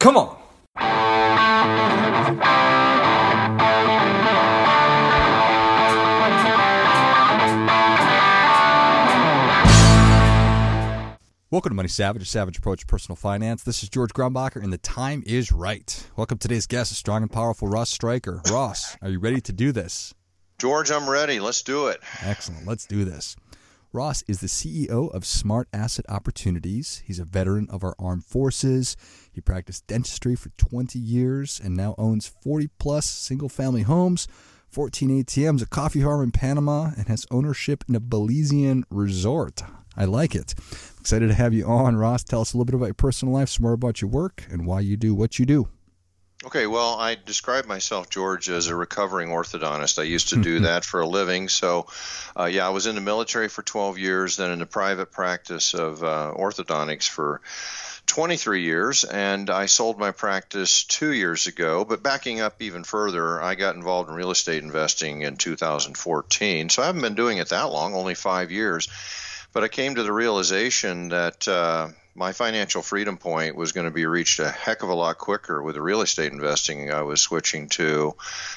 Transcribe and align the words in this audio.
Come 0.00 0.16
on. 0.16 0.34
Welcome 11.50 11.72
to 11.72 11.74
Money 11.74 11.88
Savage, 11.88 12.22
a 12.22 12.24
Savage 12.24 12.56
Approach 12.56 12.80
to 12.80 12.86
Personal 12.86 13.16
Finance. 13.16 13.62
This 13.64 13.82
is 13.82 13.90
George 13.90 14.14
Grumbacher, 14.14 14.62
and 14.62 14.72
the 14.72 14.78
time 14.78 15.22
is 15.26 15.52
right. 15.52 16.08
Welcome 16.16 16.38
to 16.38 16.48
today's 16.48 16.66
guest, 16.66 16.92
a 16.92 16.94
strong 16.94 17.20
and 17.20 17.30
powerful 17.30 17.68
Ross 17.68 17.90
Stryker. 17.90 18.40
Ross, 18.50 18.96
are 19.02 19.10
you 19.10 19.18
ready 19.18 19.42
to 19.42 19.52
do 19.52 19.70
this? 19.70 20.14
George, 20.58 20.90
I'm 20.90 21.10
ready. 21.10 21.40
Let's 21.40 21.60
do 21.60 21.88
it. 21.88 22.00
Excellent. 22.22 22.66
Let's 22.66 22.86
do 22.86 23.04
this. 23.04 23.36
Ross 23.92 24.22
is 24.28 24.38
the 24.38 24.46
CEO 24.46 25.12
of 25.12 25.26
Smart 25.26 25.68
Asset 25.72 26.04
Opportunities. 26.08 27.02
He's 27.04 27.18
a 27.18 27.24
veteran 27.24 27.66
of 27.70 27.82
our 27.82 27.96
armed 27.98 28.24
forces. 28.24 28.96
He 29.32 29.40
practiced 29.40 29.88
dentistry 29.88 30.36
for 30.36 30.50
20 30.50 30.96
years 30.96 31.60
and 31.62 31.76
now 31.76 31.96
owns 31.98 32.28
40 32.28 32.68
plus 32.78 33.04
single 33.04 33.48
family 33.48 33.82
homes, 33.82 34.28
14 34.68 35.24
ATMs, 35.24 35.60
a 35.62 35.66
coffee 35.66 36.02
farm 36.02 36.22
in 36.22 36.30
Panama, 36.30 36.92
and 36.96 37.08
has 37.08 37.26
ownership 37.32 37.82
in 37.88 37.96
a 37.96 38.00
Belizean 38.00 38.84
resort. 38.90 39.62
I 39.96 40.04
like 40.04 40.36
it. 40.36 40.54
Excited 41.00 41.26
to 41.26 41.34
have 41.34 41.52
you 41.52 41.66
on, 41.66 41.96
Ross. 41.96 42.22
Tell 42.22 42.42
us 42.42 42.54
a 42.54 42.56
little 42.56 42.66
bit 42.66 42.76
about 42.76 42.86
your 42.86 42.94
personal 42.94 43.34
life, 43.34 43.48
some 43.48 43.64
more 43.64 43.72
about 43.72 44.00
your 44.00 44.10
work, 44.10 44.46
and 44.48 44.66
why 44.66 44.80
you 44.80 44.96
do 44.96 45.16
what 45.16 45.40
you 45.40 45.46
do. 45.46 45.68
Okay, 46.42 46.66
well, 46.66 46.94
I 46.94 47.16
describe 47.16 47.66
myself, 47.66 48.08
George, 48.08 48.48
as 48.48 48.68
a 48.68 48.74
recovering 48.74 49.28
orthodontist. 49.28 49.98
I 49.98 50.04
used 50.04 50.30
to 50.30 50.36
do 50.36 50.60
that 50.60 50.86
for 50.86 51.00
a 51.00 51.06
living. 51.06 51.50
So, 51.50 51.86
uh, 52.34 52.46
yeah, 52.46 52.66
I 52.66 52.70
was 52.70 52.86
in 52.86 52.94
the 52.94 53.02
military 53.02 53.48
for 53.48 53.62
12 53.62 53.98
years, 53.98 54.36
then 54.38 54.50
in 54.50 54.58
the 54.58 54.66
private 54.66 55.12
practice 55.12 55.74
of 55.74 56.02
uh, 56.02 56.32
orthodontics 56.34 57.06
for 57.06 57.42
23 58.06 58.62
years, 58.62 59.04
and 59.04 59.50
I 59.50 59.66
sold 59.66 59.98
my 59.98 60.12
practice 60.12 60.84
two 60.84 61.12
years 61.12 61.46
ago. 61.46 61.84
But 61.84 62.02
backing 62.02 62.40
up 62.40 62.62
even 62.62 62.84
further, 62.84 63.40
I 63.42 63.54
got 63.54 63.76
involved 63.76 64.08
in 64.08 64.16
real 64.16 64.30
estate 64.30 64.62
investing 64.62 65.20
in 65.20 65.36
2014. 65.36 66.70
So 66.70 66.82
I 66.82 66.86
haven't 66.86 67.02
been 67.02 67.14
doing 67.14 67.36
it 67.36 67.50
that 67.50 67.70
long, 67.70 67.94
only 67.94 68.14
five 68.14 68.50
years. 68.50 68.88
But 69.52 69.62
I 69.62 69.68
came 69.68 69.96
to 69.96 70.02
the 70.02 70.12
realization 70.12 71.10
that 71.10 71.46
uh, 71.46 71.88
my 72.20 72.32
financial 72.32 72.82
freedom 72.82 73.16
point 73.16 73.56
was 73.56 73.72
going 73.72 73.86
to 73.86 73.90
be 73.90 74.04
reached 74.04 74.40
a 74.40 74.50
heck 74.50 74.82
of 74.82 74.90
a 74.90 74.94
lot 74.94 75.16
quicker 75.16 75.62
with 75.62 75.74
the 75.74 75.80
real 75.80 76.02
estate 76.02 76.30
investing 76.30 76.92
I 76.92 77.00
was 77.00 77.18
switching 77.22 77.70
to 77.70 78.14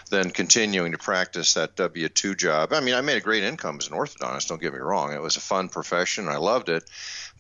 than 0.10 0.32
continuing 0.32 0.92
to 0.92 0.98
practice 0.98 1.54
that 1.54 1.78
W 1.78 2.10
2 2.10 2.36
job. 2.36 2.74
I 2.74 2.82
mean, 2.82 2.94
I 2.94 3.00
made 3.00 3.16
a 3.16 3.22
great 3.22 3.46
income 3.46 3.78
as 3.80 3.88
an 3.88 3.94
orthodontist, 3.94 4.50
don't 4.50 4.60
get 4.60 4.74
me 4.74 4.80
wrong. 4.80 5.14
It 5.14 5.22
was 5.22 5.38
a 5.38 5.40
fun 5.40 5.70
profession, 5.70 6.28
I 6.28 6.36
loved 6.36 6.68
it 6.68 6.84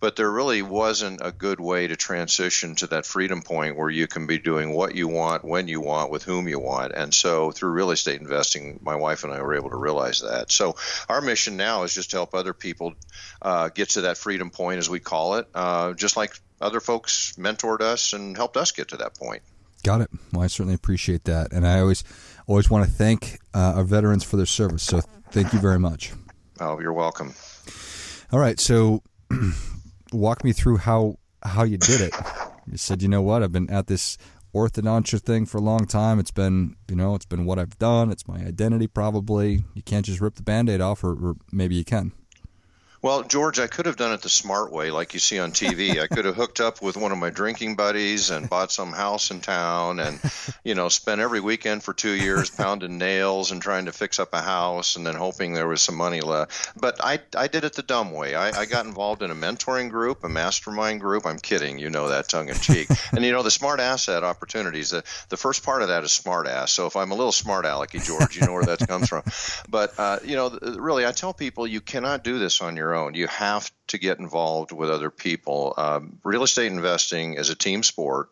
but 0.04 0.18
there 0.18 0.30
really 0.30 0.62
wasn't 0.62 1.22
a 1.24 1.32
good 1.32 1.62
way 1.62 1.88
to 1.88 1.96
transition 1.96 2.76
to 2.76 2.88
that 2.88 3.06
freedom 3.06 3.42
point 3.42 3.78
where 3.78 3.90
you 3.90 4.06
can 4.06 4.28
be 4.28 4.38
doing 4.38 4.74
what 4.74 4.94
you 4.96 5.08
want, 5.08 5.46
when 5.46 5.70
you 5.70 5.80
want, 5.80 6.12
with 6.12 6.24
whom 6.24 6.50
you 6.50 6.60
want. 6.60 6.92
And 6.94 7.14
so 7.14 7.52
through 7.52 7.72
real 7.72 7.90
estate 7.90 8.20
investing, 8.20 8.82
my 8.84 8.98
wife 8.98 9.24
and 9.24 9.32
I 9.32 9.42
were 9.42 9.56
able 9.56 9.70
to 9.70 9.78
realize 9.78 10.20
that. 10.20 10.52
So 10.52 10.76
our 11.08 11.22
mission 11.22 11.56
now 11.56 11.84
is 11.84 11.94
just 11.94 12.12
to 12.12 12.18
help 12.18 12.36
other 12.36 12.52
people 12.52 12.96
uh, 13.42 13.70
get 13.70 13.92
to 13.92 14.02
that 14.02 14.18
freedom 14.18 14.50
point, 14.50 14.80
as 14.80 14.90
we 14.90 15.00
call 15.00 15.36
it, 15.36 15.48
uh, 15.56 15.94
just 15.94 16.13
like 16.18 16.34
other 16.62 16.80
folks 16.80 17.34
mentored 17.38 17.82
us 17.82 18.14
and 18.14 18.36
helped 18.36 18.58
us 18.58 18.72
get 18.72 18.90
to 18.90 18.98
that 18.98 19.18
point. 19.18 19.42
Got 19.84 20.02
it. 20.02 20.10
Well, 20.32 20.44
I 20.44 20.48
certainly 20.48 20.76
appreciate 20.76 21.26
that, 21.26 21.52
and 21.52 21.68
I 21.68 21.80
always 21.80 22.04
always 22.48 22.70
want 22.70 22.86
to 22.86 22.92
thank 22.92 23.40
uh, 23.54 23.74
our 23.76 23.84
veterans 23.84 24.24
for 24.24 24.38
their 24.38 24.46
service. 24.46 24.84
So 24.84 25.02
thank 25.32 25.54
you 25.54 25.60
very 25.60 25.80
much. 25.80 26.14
Oh, 26.60 26.80
you're 26.80 26.94
welcome. 26.94 27.34
All 28.32 28.40
right, 28.40 28.60
so 28.60 29.04
walk 30.14 30.44
me 30.44 30.54
through 30.54 30.78
how 30.78 31.18
how 31.44 31.64
you 31.64 31.78
did 31.78 32.02
it. 32.02 32.14
You 32.72 32.78
said, 32.78 33.02
you 33.02 33.10
know 33.10 33.22
what, 33.22 33.44
I've 33.44 33.52
been 33.52 33.70
at 33.70 33.88
this 33.88 34.18
orthodontia 34.56 35.20
thing 35.20 35.46
for 35.46 35.58
a 35.58 35.62
long 35.62 35.86
time. 35.86 36.20
It's 36.20 36.32
been, 36.32 36.76
you 36.90 36.96
know, 36.96 37.16
it's 37.16 37.26
been 37.26 37.46
what 37.46 37.60
I've 37.60 37.78
done. 37.78 38.12
It's 38.12 38.28
my 38.28 38.38
identity, 38.38 38.88
probably. 38.88 39.66
You 39.74 39.82
can't 39.82 40.06
just 40.06 40.22
rip 40.22 40.36
the 40.36 40.44
band 40.44 40.70
aid 40.70 40.80
off, 40.80 41.04
or, 41.04 41.12
or 41.12 41.36
maybe 41.52 41.76
you 41.76 41.84
can. 41.84 42.14
Well, 43.04 43.24
George, 43.24 43.60
I 43.60 43.68
could 43.68 43.86
have 43.86 43.98
done 43.98 44.14
it 44.14 44.22
the 44.22 44.30
smart 44.30 44.72
way, 44.72 44.90
like 44.90 45.14
you 45.14 45.20
see 45.20 45.38
on 45.38 45.52
TV. 45.52 46.00
I 46.00 46.08
could 46.08 46.24
have 46.24 46.38
hooked 46.38 46.62
up 46.62 46.82
with 46.82 46.96
one 46.96 47.12
of 47.12 47.18
my 47.18 47.32
drinking 47.32 47.76
buddies 47.76 48.30
and 48.30 48.50
bought 48.50 48.72
some 48.72 48.94
house 48.94 49.30
in 49.30 49.42
town, 49.42 50.00
and 50.00 50.22
you 50.64 50.74
know, 50.74 50.88
spent 50.88 51.20
every 51.20 51.42
weekend 51.42 51.84
for 51.84 51.94
two 51.94 52.14
years 52.14 52.50
pounding 52.50 52.98
nails 52.98 53.52
and 53.52 53.62
trying 53.62 53.88
to 53.88 53.92
fix 53.92 54.20
up 54.20 54.30
a 54.32 54.42
house, 54.42 54.96
and 54.96 55.06
then 55.06 55.16
hoping 55.16 55.52
there 55.52 55.68
was 55.68 55.82
some 55.82 55.96
money 55.96 56.22
left. 56.22 56.72
But 56.80 57.04
I, 57.04 57.20
I 57.36 57.50
did 57.50 57.66
it 57.66 57.74
the 57.74 57.84
dumb 57.84 58.14
way. 58.14 58.36
I, 58.36 58.62
I 58.62 58.66
got 58.66 58.86
involved 58.86 59.22
in 59.22 59.32
a 59.32 59.36
mentoring 59.36 59.90
group, 59.90 60.24
a 60.24 60.30
mastermind 60.30 61.02
group. 61.02 61.26
I'm 61.26 61.40
kidding, 61.40 61.80
you 61.80 61.90
know 61.90 62.08
that 62.08 62.30
tongue 62.30 62.48
in 62.48 62.56
cheek. 62.56 62.88
and 63.12 63.26
you 63.26 63.34
know, 63.34 63.44
the 63.44 63.52
smart 63.52 63.82
asset 63.82 64.24
opportunities. 64.24 64.92
The 64.92 65.04
the 65.28 65.36
first 65.36 65.66
part 65.66 65.82
of 65.82 65.90
that 65.90 66.06
is 66.06 66.14
smart 66.14 66.48
ass. 66.48 66.72
So 66.72 66.88
if 66.88 66.96
I'm 66.96 67.12
a 67.12 67.16
little 67.16 67.34
smart 67.34 67.66
alecky, 67.66 68.02
George, 68.02 68.38
you 68.38 68.46
know 68.46 68.54
where 68.54 68.64
that 68.64 68.88
comes 68.88 69.10
from. 69.10 69.24
But 69.68 69.94
uh, 70.00 70.20
you 70.24 70.38
know, 70.38 70.58
really, 70.78 71.06
I 71.06 71.12
tell 71.12 71.34
people 71.34 71.68
you 71.68 71.82
cannot 71.82 72.24
do 72.24 72.40
this 72.40 72.62
on 72.62 72.78
your 72.78 72.93
own. 72.96 73.14
You 73.16 73.28
have 73.28 73.72
to 73.88 73.98
get 73.98 74.20
involved 74.20 74.72
with 74.72 74.90
other 74.90 75.10
people. 75.10 75.74
Um, 75.78 76.20
real 76.24 76.44
estate 76.44 76.72
investing 76.72 77.36
is 77.36 77.50
a 77.50 77.56
team 77.56 77.84
sport, 77.84 78.30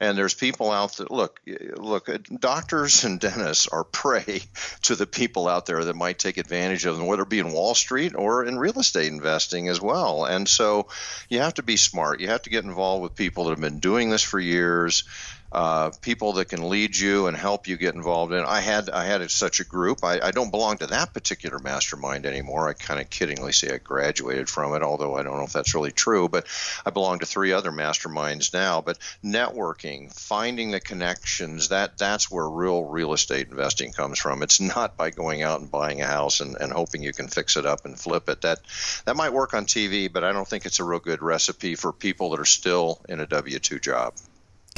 and 0.00 0.16
there's 0.16 0.34
people 0.34 0.70
out 0.70 0.96
there. 0.96 1.06
Look, 1.10 1.40
look, 1.46 2.08
doctors 2.38 3.04
and 3.04 3.18
dentists 3.20 3.66
are 3.66 3.84
prey 3.84 4.42
to 4.82 4.96
the 4.96 5.06
people 5.06 5.48
out 5.48 5.66
there 5.66 5.84
that 5.84 5.96
might 5.96 6.18
take 6.18 6.36
advantage 6.36 6.86
of 6.86 6.96
them, 6.96 7.06
whether 7.06 7.22
it 7.22 7.28
be 7.28 7.38
in 7.38 7.52
Wall 7.52 7.74
Street 7.74 8.14
or 8.14 8.44
in 8.44 8.58
real 8.58 8.78
estate 8.78 9.12
investing 9.12 9.68
as 9.68 9.80
well. 9.80 10.24
And 10.24 10.48
so, 10.48 10.88
you 11.28 11.40
have 11.40 11.54
to 11.54 11.62
be 11.62 11.76
smart. 11.76 12.20
You 12.20 12.28
have 12.28 12.42
to 12.42 12.50
get 12.50 12.64
involved 12.64 13.02
with 13.02 13.14
people 13.14 13.44
that 13.44 13.50
have 13.50 13.60
been 13.60 13.80
doing 13.80 14.10
this 14.10 14.22
for 14.22 14.40
years 14.40 15.04
uh, 15.50 15.90
people 16.02 16.34
that 16.34 16.46
can 16.46 16.68
lead 16.68 16.96
you 16.96 17.26
and 17.26 17.36
help 17.36 17.66
you 17.66 17.78
get 17.78 17.94
involved 17.94 18.34
in. 18.34 18.44
I 18.44 18.60
had 18.60 18.90
I 18.90 19.04
had 19.04 19.28
such 19.30 19.60
a 19.60 19.64
group. 19.64 20.04
I, 20.04 20.20
I 20.20 20.30
don't 20.30 20.50
belong 20.50 20.78
to 20.78 20.86
that 20.88 21.14
particular 21.14 21.58
mastermind 21.58 22.26
anymore. 22.26 22.68
I 22.68 22.74
kind 22.74 23.00
of 23.00 23.08
kiddingly 23.08 23.54
say 23.54 23.74
I 23.74 23.78
graduated 23.78 24.50
from 24.50 24.74
it, 24.74 24.82
although 24.82 25.16
I 25.16 25.22
don't 25.22 25.38
know 25.38 25.44
if 25.44 25.52
that's 25.54 25.74
really 25.74 25.90
true. 25.90 26.28
But 26.28 26.46
I 26.84 26.90
belong 26.90 27.20
to 27.20 27.26
three 27.26 27.52
other 27.52 27.72
masterminds 27.72 28.52
now. 28.52 28.82
But 28.82 28.98
networking, 29.24 30.12
finding 30.12 30.70
the 30.70 30.80
connections 30.80 31.70
that 31.70 31.96
that's 31.96 32.30
where 32.30 32.48
real 32.48 32.84
real 32.84 33.14
estate 33.14 33.48
investing 33.48 33.92
comes 33.92 34.18
from. 34.18 34.42
It's 34.42 34.60
not 34.60 34.98
by 34.98 35.10
going 35.10 35.42
out 35.42 35.60
and 35.60 35.70
buying 35.70 36.02
a 36.02 36.06
house 36.06 36.40
and, 36.40 36.56
and 36.60 36.72
hoping 36.72 37.02
you 37.02 37.14
can 37.14 37.28
fix 37.28 37.56
it 37.56 37.64
up 37.64 37.86
and 37.86 37.98
flip 37.98 38.28
it. 38.28 38.42
That 38.42 38.58
that 39.06 39.16
might 39.16 39.32
work 39.32 39.54
on 39.54 39.64
TV, 39.64 40.12
but 40.12 40.24
I 40.24 40.32
don't 40.32 40.46
think 40.46 40.66
it's 40.66 40.78
a 40.78 40.84
real 40.84 40.98
good 40.98 41.22
recipe 41.22 41.74
for 41.74 41.90
people 41.90 42.30
that 42.30 42.40
are 42.40 42.44
still 42.44 43.00
in 43.08 43.20
a 43.20 43.26
W 43.26 43.58
two 43.58 43.78
job. 43.78 44.12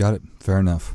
Got 0.00 0.14
it. 0.14 0.22
Fair 0.38 0.58
enough. 0.58 0.94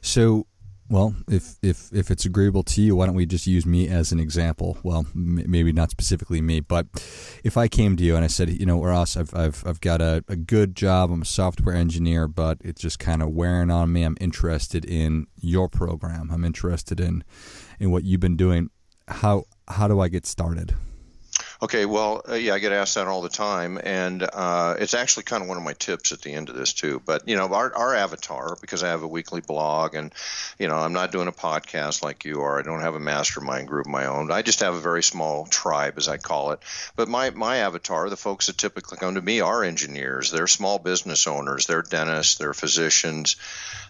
So, 0.00 0.48
well, 0.90 1.14
if 1.28 1.58
if 1.62 1.92
if 1.92 2.10
it's 2.10 2.24
agreeable 2.24 2.64
to 2.64 2.82
you, 2.82 2.96
why 2.96 3.06
don't 3.06 3.14
we 3.14 3.24
just 3.24 3.46
use 3.46 3.64
me 3.64 3.86
as 3.86 4.10
an 4.10 4.18
example? 4.18 4.78
Well, 4.82 5.06
m- 5.14 5.44
maybe 5.46 5.70
not 5.70 5.92
specifically 5.92 6.40
me, 6.40 6.58
but 6.58 6.88
if 7.44 7.56
I 7.56 7.68
came 7.68 7.96
to 7.96 8.02
you 8.02 8.16
and 8.16 8.24
I 8.24 8.26
said, 8.26 8.48
you 8.50 8.66
know, 8.66 8.82
Ross, 8.82 9.16
I've 9.16 9.32
I've 9.32 9.62
I've 9.64 9.80
got 9.80 10.00
a, 10.00 10.24
a 10.26 10.34
good 10.34 10.74
job. 10.74 11.12
I'm 11.12 11.22
a 11.22 11.24
software 11.24 11.76
engineer, 11.76 12.26
but 12.26 12.58
it's 12.64 12.82
just 12.82 12.98
kind 12.98 13.22
of 13.22 13.28
wearing 13.28 13.70
on 13.70 13.92
me. 13.92 14.02
I'm 14.02 14.16
interested 14.20 14.84
in 14.84 15.28
your 15.40 15.68
program. 15.68 16.32
I'm 16.32 16.44
interested 16.44 16.98
in 16.98 17.22
in 17.78 17.92
what 17.92 18.02
you've 18.02 18.18
been 18.18 18.36
doing. 18.36 18.70
How 19.06 19.44
how 19.68 19.86
do 19.86 20.00
I 20.00 20.08
get 20.08 20.26
started? 20.26 20.74
Okay, 21.62 21.86
well, 21.86 22.22
uh, 22.28 22.34
yeah, 22.34 22.54
I 22.54 22.58
get 22.58 22.72
asked 22.72 22.96
that 22.96 23.06
all 23.06 23.22
the 23.22 23.28
time, 23.28 23.78
and 23.80 24.20
uh, 24.20 24.74
it's 24.80 24.94
actually 24.94 25.22
kind 25.22 25.44
of 25.44 25.48
one 25.48 25.58
of 25.58 25.62
my 25.62 25.74
tips 25.74 26.10
at 26.10 26.20
the 26.20 26.32
end 26.32 26.48
of 26.48 26.56
this 26.56 26.72
too. 26.72 27.00
But 27.06 27.28
you 27.28 27.36
know, 27.36 27.46
our 27.54 27.72
our 27.72 27.94
avatar, 27.94 28.56
because 28.60 28.82
I 28.82 28.88
have 28.88 29.04
a 29.04 29.06
weekly 29.06 29.42
blog, 29.42 29.94
and 29.94 30.12
you 30.58 30.66
know, 30.66 30.74
I'm 30.74 30.92
not 30.92 31.12
doing 31.12 31.28
a 31.28 31.32
podcast 31.32 32.02
like 32.02 32.24
you 32.24 32.40
are. 32.40 32.58
I 32.58 32.62
don't 32.62 32.80
have 32.80 32.96
a 32.96 33.00
mastermind 33.00 33.68
group 33.68 33.86
of 33.86 33.92
my 33.92 34.06
own. 34.06 34.32
I 34.32 34.42
just 34.42 34.58
have 34.58 34.74
a 34.74 34.80
very 34.80 35.04
small 35.04 35.46
tribe, 35.46 35.94
as 35.98 36.08
I 36.08 36.16
call 36.16 36.50
it. 36.50 36.58
But 36.96 37.06
my 37.06 37.30
my 37.30 37.58
avatar, 37.58 38.10
the 38.10 38.16
folks 38.16 38.48
that 38.48 38.58
typically 38.58 38.98
come 38.98 39.14
to 39.14 39.22
me, 39.22 39.38
are 39.38 39.62
engineers. 39.62 40.32
They're 40.32 40.48
small 40.48 40.80
business 40.80 41.28
owners. 41.28 41.68
They're 41.68 41.82
dentists. 41.82 42.38
They're 42.38 42.54
physicians. 42.54 43.36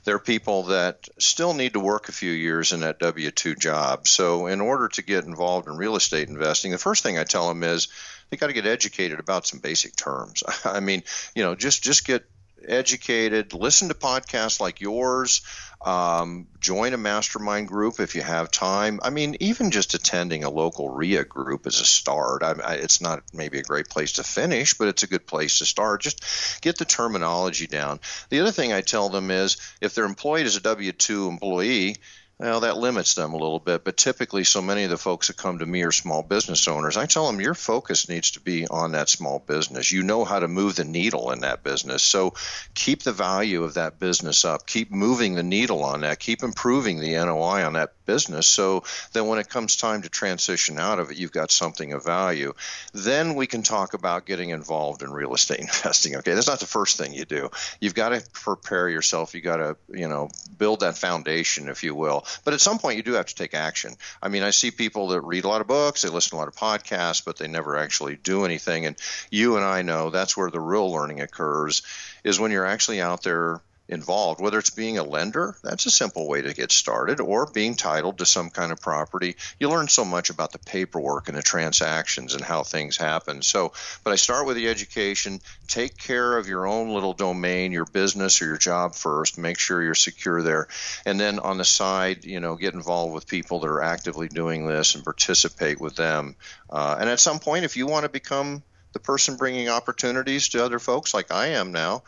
They're 0.04 0.18
people 0.18 0.64
that 0.64 1.08
still 1.18 1.54
need 1.54 1.74
to 1.74 1.80
work 1.80 2.08
a 2.08 2.12
few 2.12 2.32
years 2.32 2.72
in 2.72 2.80
that 2.80 2.98
W 2.98 3.30
two 3.30 3.54
job. 3.54 4.06
So, 4.08 4.46
in 4.46 4.60
order 4.60 4.88
to 4.88 5.02
get 5.02 5.24
involved 5.24 5.68
in 5.68 5.76
real 5.76 5.96
estate 5.96 6.28
investing, 6.28 6.72
the 6.72 6.76
first 6.76 7.02
thing 7.02 7.18
I 7.18 7.24
tell 7.24 7.48
them 7.48 7.61
is 7.64 7.88
they 8.30 8.36
got 8.36 8.48
to 8.48 8.52
get 8.52 8.66
educated 8.66 9.20
about 9.20 9.46
some 9.46 9.60
basic 9.60 9.94
terms. 9.96 10.42
I 10.64 10.80
mean, 10.80 11.02
you 11.34 11.42
know, 11.42 11.54
just 11.54 11.82
just 11.82 12.06
get 12.06 12.24
educated, 12.66 13.54
listen 13.54 13.88
to 13.88 13.94
podcasts 13.94 14.60
like 14.60 14.80
yours, 14.80 15.42
um, 15.84 16.46
join 16.60 16.94
a 16.94 16.96
mastermind 16.96 17.68
group 17.68 17.98
if 17.98 18.14
you 18.14 18.22
have 18.22 18.50
time. 18.50 19.00
I 19.02 19.10
mean, 19.10 19.36
even 19.40 19.70
just 19.70 19.94
attending 19.94 20.44
a 20.44 20.50
local 20.50 20.88
REIA 20.88 21.24
group 21.24 21.66
is 21.66 21.80
a 21.80 21.84
start. 21.84 22.42
I, 22.42 22.52
I, 22.52 22.74
it's 22.74 23.00
not 23.00 23.24
maybe 23.32 23.58
a 23.58 23.64
great 23.64 23.88
place 23.88 24.12
to 24.12 24.22
finish, 24.22 24.74
but 24.74 24.88
it's 24.88 25.02
a 25.02 25.08
good 25.08 25.26
place 25.26 25.58
to 25.58 25.66
start. 25.66 26.02
Just 26.02 26.60
get 26.62 26.78
the 26.78 26.84
terminology 26.84 27.66
down. 27.66 28.00
The 28.28 28.40
other 28.40 28.52
thing 28.52 28.72
I 28.72 28.80
tell 28.80 29.08
them 29.08 29.30
is 29.30 29.56
if 29.80 29.94
they're 29.94 30.04
employed 30.04 30.46
as 30.46 30.56
a 30.56 30.60
W 30.60 30.92
2 30.92 31.28
employee, 31.28 31.96
well, 32.42 32.60
that 32.60 32.76
limits 32.76 33.14
them 33.14 33.34
a 33.34 33.36
little 33.36 33.60
bit. 33.60 33.84
But 33.84 33.96
typically, 33.96 34.42
so 34.42 34.60
many 34.60 34.82
of 34.82 34.90
the 34.90 34.98
folks 34.98 35.28
that 35.28 35.36
come 35.36 35.60
to 35.60 35.66
me 35.66 35.82
are 35.84 35.92
small 35.92 36.24
business 36.24 36.66
owners. 36.66 36.96
I 36.96 37.06
tell 37.06 37.28
them 37.28 37.40
your 37.40 37.54
focus 37.54 38.08
needs 38.08 38.32
to 38.32 38.40
be 38.40 38.66
on 38.66 38.92
that 38.92 39.08
small 39.08 39.38
business. 39.38 39.92
You 39.92 40.02
know 40.02 40.24
how 40.24 40.40
to 40.40 40.48
move 40.48 40.74
the 40.74 40.84
needle 40.84 41.30
in 41.30 41.40
that 41.40 41.62
business. 41.62 42.02
So 42.02 42.34
keep 42.74 43.04
the 43.04 43.12
value 43.12 43.62
of 43.62 43.74
that 43.74 44.00
business 44.00 44.44
up. 44.44 44.66
Keep 44.66 44.90
moving 44.90 45.36
the 45.36 45.44
needle 45.44 45.84
on 45.84 46.00
that. 46.00 46.18
Keep 46.18 46.42
improving 46.42 46.98
the 46.98 47.12
NOI 47.12 47.64
on 47.64 47.74
that 47.74 48.01
business 48.06 48.46
so 48.46 48.84
then 49.12 49.26
when 49.26 49.38
it 49.38 49.48
comes 49.48 49.76
time 49.76 50.02
to 50.02 50.08
transition 50.08 50.78
out 50.78 50.98
of 50.98 51.10
it, 51.10 51.16
you've 51.16 51.32
got 51.32 51.50
something 51.50 51.92
of 51.92 52.04
value. 52.04 52.52
Then 52.92 53.34
we 53.34 53.46
can 53.46 53.62
talk 53.62 53.94
about 53.94 54.26
getting 54.26 54.50
involved 54.50 55.02
in 55.02 55.10
real 55.10 55.34
estate 55.34 55.60
investing. 55.60 56.16
Okay, 56.16 56.34
that's 56.34 56.46
not 56.46 56.60
the 56.60 56.66
first 56.66 56.98
thing 56.98 57.12
you 57.12 57.24
do. 57.24 57.50
You've 57.80 57.94
got 57.94 58.10
to 58.10 58.22
prepare 58.32 58.88
yourself. 58.88 59.34
You 59.34 59.40
got 59.40 59.56
to, 59.56 59.76
you 59.88 60.08
know, 60.08 60.30
build 60.58 60.80
that 60.80 60.96
foundation, 60.98 61.68
if 61.68 61.82
you 61.82 61.94
will. 61.94 62.26
But 62.44 62.54
at 62.54 62.60
some 62.60 62.78
point, 62.78 62.96
you 62.96 63.02
do 63.02 63.14
have 63.14 63.26
to 63.26 63.34
take 63.34 63.54
action. 63.54 63.94
I 64.22 64.28
mean, 64.28 64.42
I 64.42 64.50
see 64.50 64.70
people 64.70 65.08
that 65.08 65.22
read 65.22 65.44
a 65.44 65.48
lot 65.48 65.60
of 65.60 65.66
books, 65.66 66.02
they 66.02 66.08
listen 66.08 66.30
to 66.30 66.36
a 66.36 66.38
lot 66.38 66.48
of 66.48 66.56
podcasts, 66.56 67.24
but 67.24 67.38
they 67.38 67.48
never 67.48 67.76
actually 67.76 68.16
do 68.16 68.44
anything. 68.44 68.86
And 68.86 68.96
you 69.30 69.56
and 69.56 69.64
I 69.64 69.82
know 69.82 70.10
that's 70.10 70.36
where 70.36 70.50
the 70.50 70.60
real 70.60 70.90
learning 70.90 71.20
occurs 71.20 71.82
is 72.24 72.38
when 72.38 72.50
you're 72.52 72.66
actually 72.66 73.00
out 73.00 73.22
there 73.22 73.60
involved, 73.92 74.40
whether 74.40 74.58
it's 74.58 74.70
being 74.70 74.98
a 74.98 75.04
lender, 75.04 75.56
that's 75.62 75.86
a 75.86 75.90
simple 75.90 76.26
way 76.26 76.42
to 76.42 76.54
get 76.54 76.72
started, 76.72 77.20
or 77.20 77.46
being 77.46 77.74
titled 77.74 78.18
to 78.18 78.26
some 78.26 78.50
kind 78.50 78.72
of 78.72 78.80
property. 78.80 79.36
You 79.60 79.68
learn 79.68 79.88
so 79.88 80.04
much 80.04 80.30
about 80.30 80.52
the 80.52 80.58
paperwork 80.58 81.28
and 81.28 81.36
the 81.36 81.42
transactions 81.42 82.34
and 82.34 82.42
how 82.42 82.62
things 82.62 82.96
happen. 82.96 83.42
So, 83.42 83.72
but 84.02 84.12
I 84.12 84.16
start 84.16 84.46
with 84.46 84.56
the 84.56 84.68
education. 84.68 85.40
Take 85.68 85.96
care 85.96 86.38
of 86.38 86.48
your 86.48 86.66
own 86.66 86.94
little 86.94 87.12
domain, 87.12 87.70
your 87.70 87.84
business 87.84 88.40
or 88.40 88.46
your 88.46 88.56
job 88.56 88.94
first. 88.94 89.38
Make 89.38 89.58
sure 89.58 89.82
you're 89.82 89.94
secure 89.94 90.42
there. 90.42 90.68
And 91.04 91.20
then 91.20 91.38
on 91.38 91.58
the 91.58 91.64
side, 91.64 92.24
you 92.24 92.40
know, 92.40 92.56
get 92.56 92.74
involved 92.74 93.14
with 93.14 93.26
people 93.26 93.60
that 93.60 93.68
are 93.68 93.82
actively 93.82 94.28
doing 94.28 94.66
this 94.66 94.94
and 94.94 95.04
participate 95.04 95.80
with 95.80 95.96
them. 95.96 96.34
Uh, 96.70 96.96
and 96.98 97.08
at 97.10 97.20
some 97.20 97.38
point, 97.38 97.64
if 97.64 97.76
you 97.76 97.86
want 97.86 98.04
to 98.04 98.08
become 98.08 98.62
the 98.92 99.00
person 99.00 99.36
bringing 99.36 99.68
opportunities 99.68 100.48
to 100.50 100.64
other 100.64 100.78
folks 100.78 101.14
like 101.14 101.32
I 101.32 101.48
am 101.48 101.72
now, 101.72 102.02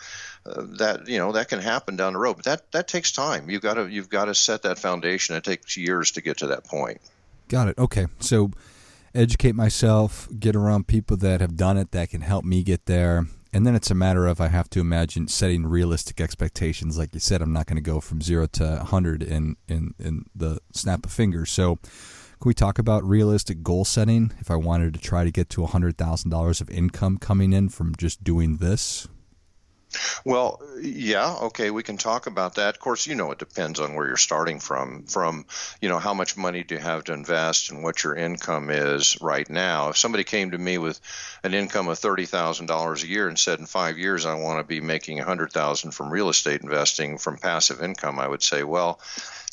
uh, 0.47 0.63
that 0.79 1.09
you 1.09 1.19
know 1.19 1.33
that 1.33 1.49
can 1.49 1.61
happen 1.61 1.97
down 1.97 2.13
the 2.13 2.19
road. 2.19 2.37
But 2.37 2.45
that 2.45 2.73
that 2.73 2.89
takes 2.89 3.13
time. 3.13 3.51
You've 3.51 3.63
got 3.63 3.75
to 3.75 3.89
you've 3.89 4.11
got 4.11 4.27
to 4.27 4.35
set 4.35 4.63
that 4.63 4.79
foundation. 4.79 5.37
It 5.37 5.45
takes 5.45 5.77
years 5.77 6.13
to 6.13 6.21
get 6.21 6.39
to 6.39 6.49
that 6.49 6.65
point. 6.65 7.01
Got 7.49 7.69
it. 7.69 7.79
Okay, 7.79 8.07
so 8.21 8.51
educate 9.15 9.55
myself, 9.55 10.29
get 10.39 10.57
around 10.57 10.87
people 10.87 11.17
that 11.19 11.41
have 11.41 11.57
done 11.57 11.77
it 11.77 11.93
that 11.93 12.11
can 12.11 12.23
help 12.23 12.45
me 12.45 12.63
get 12.63 12.87
there. 12.87 13.27
And 13.53 13.65
then 13.65 13.77
it's 13.77 13.91
a 13.91 13.95
matter 13.95 14.27
of 14.27 14.41
I 14.41 14.49
have 14.49 14.69
to 14.71 14.81
imagine 14.81 15.29
setting 15.29 15.65
realistic 15.65 16.21
expectations. 16.21 16.99
Like 16.99 17.15
you 17.15 17.21
said, 17.21 17.41
I'm 17.41 17.53
not 17.53 17.67
going 17.67 17.77
to 17.77 17.83
go 17.83 18.01
from 18.01 18.21
zero 18.21 18.47
to 18.47 18.65
100 18.65 19.23
in, 19.23 19.57
in, 19.69 19.95
in 20.01 20.25
the 20.35 20.59
snap 20.73 21.07
of 21.07 21.13
fingers. 21.13 21.53
So, 21.53 21.79
can 22.41 22.49
we 22.49 22.55
talk 22.55 22.79
about 22.79 23.05
realistic 23.05 23.63
goal 23.63 23.85
setting 23.85 24.33
if 24.41 24.51
I 24.51 24.57
wanted 24.57 24.95
to 24.95 25.01
try 25.01 25.25
to 25.25 25.31
get 25.31 25.49
to 25.51 25.63
$100,000 25.63 26.61
of 26.61 26.71
income 26.71 27.19
coming 27.19 27.53
in 27.53 27.69
from 27.69 27.95
just 27.97 28.23
doing 28.23 28.57
this? 28.57 29.09
Well, 30.25 30.61
yeah, 30.81 31.37
okay, 31.43 31.71
we 31.71 31.83
can 31.83 31.97
talk 31.97 32.27
about 32.27 32.57
that. 32.57 32.75
Of 32.75 32.81
course, 32.81 33.07
you 33.07 33.15
know 33.15 33.31
it 33.31 33.39
depends 33.39 33.81
on 33.81 33.95
where 33.95 34.07
you're 34.07 34.17
starting 34.17 34.61
from. 34.61 35.05
From 35.05 35.47
you 35.81 35.89
know 35.89 35.99
how 35.99 36.15
much 36.15 36.37
money 36.37 36.65
do 36.65 36.75
you 36.75 36.81
have 36.81 37.05
to 37.05 37.13
invest 37.13 37.71
and 37.71 37.83
what 37.83 38.03
your 38.03 38.15
income 38.15 38.71
is 38.71 39.19
right 39.21 39.49
now. 39.49 39.91
If 39.91 39.99
somebody 39.99 40.25
came 40.25 40.51
to 40.51 40.59
me 40.59 40.79
with 40.79 41.01
an 41.43 41.55
income 41.55 41.89
of 41.89 41.99
thirty 41.99 42.27
thousand 42.27 42.67
dollars 42.67 43.03
a 43.03 43.09
year 43.09 43.29
and 43.29 43.39
said 43.39 43.61
in 43.61 43.67
five 43.67 43.99
years 43.99 44.27
I 44.27 44.35
want 44.35 44.59
to 44.59 44.65
be 44.65 44.81
making 44.81 45.21
a 45.21 45.25
hundred 45.25 45.53
thousand 45.53 45.93
from 45.93 46.11
real 46.11 46.29
estate 46.29 46.63
investing 46.63 47.19
from 47.19 47.39
passive 47.39 47.83
income, 47.83 48.19
I 48.19 48.27
would 48.27 48.43
say, 48.43 48.65
well, 48.65 49.01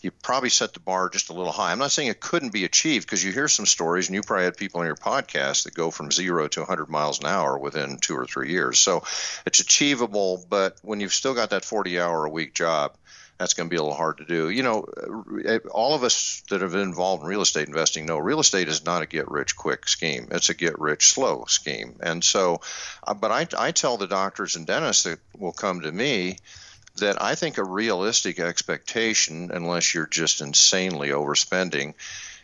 you 0.02 0.12
probably 0.12 0.50
set 0.50 0.74
the 0.74 0.80
bar 0.80 1.10
just 1.10 1.30
a 1.30 1.34
little 1.34 1.52
high. 1.52 1.72
I'm 1.72 1.80
not 1.80 1.92
saying 1.92 2.10
it 2.10 2.20
couldn't 2.20 2.52
be 2.52 2.66
achieved 2.66 3.06
because 3.06 3.24
you 3.24 3.32
hear 3.32 3.48
some 3.48 3.66
stories, 3.66 4.08
and 4.08 4.16
you 4.16 4.22
probably 4.22 4.46
had 4.46 4.58
people 4.58 4.82
on 4.82 4.88
your 4.88 4.96
podcast 4.96 5.64
that 5.64 5.76
go 5.76 5.92
from 5.92 6.12
zero 6.12 6.48
to 6.48 6.62
100 6.62 6.90
miles 6.90 7.20
an 7.20 7.28
hour 7.28 7.58
within 7.58 7.98
two 7.98 8.16
or 8.16 8.26
three 8.26 8.52
years. 8.52 8.80
So 8.80 9.04
it's 9.46 9.60
achievable, 9.60 10.44
but 10.50 10.78
when 10.82 11.00
you've 11.00 11.14
still 11.14 11.36
got 11.36 11.52
that 11.52 11.66
40 11.66 12.00
hour 12.00 12.26
a 12.26 12.30
week 12.30 12.54
job, 12.54 12.96
that's 13.42 13.56
going 13.56 13.68
to 13.68 13.74
be 13.74 13.78
a 13.78 13.82
little 13.82 13.98
hard 13.98 14.20
to 14.20 14.26
do. 14.26 14.50
You 14.50 14.62
know, 14.62 14.86
uh, 15.48 15.58
all 15.72 15.96
of 15.96 16.04
us 16.04 16.44
that 16.50 16.62
have 16.62 16.74
been 16.74 16.82
involved 16.82 17.24
in 17.24 17.30
real 17.30 17.42
estate 17.42 17.68
investing 17.68 18.06
know 18.06 18.20
real 18.20 18.40
estate 18.40 18.68
is 18.68 18.86
not 18.86 19.02
a 19.02 19.08
get 19.08 19.32
rich 19.32 19.56
quick 19.56 19.88
scheme. 19.88 20.28
It's 20.30 20.50
a 20.50 20.54
get 20.54 20.80
rich 20.80 21.12
slow 21.12 21.46
scheme. 21.48 21.96
And 22.02 22.24
so, 22.24 22.62
uh, 23.04 23.16
but 23.16 23.32
I, 23.32 23.48
I 23.58 23.72
tell 23.72 23.98
the 23.98 24.06
doctors 24.06 24.56
and 24.56 24.68
dentists 24.68 25.04
that 25.04 25.20
will 25.36 25.54
come 25.54 25.82
to 25.82 25.92
me 25.92 26.38
that 26.98 27.22
I 27.22 27.36
think 27.36 27.58
a 27.58 27.64
realistic 27.64 28.40
expectation, 28.40 29.52
unless 29.54 29.94
you're 29.94 30.08
just 30.08 30.42
insanely 30.42 31.10
overspending, 31.10 31.94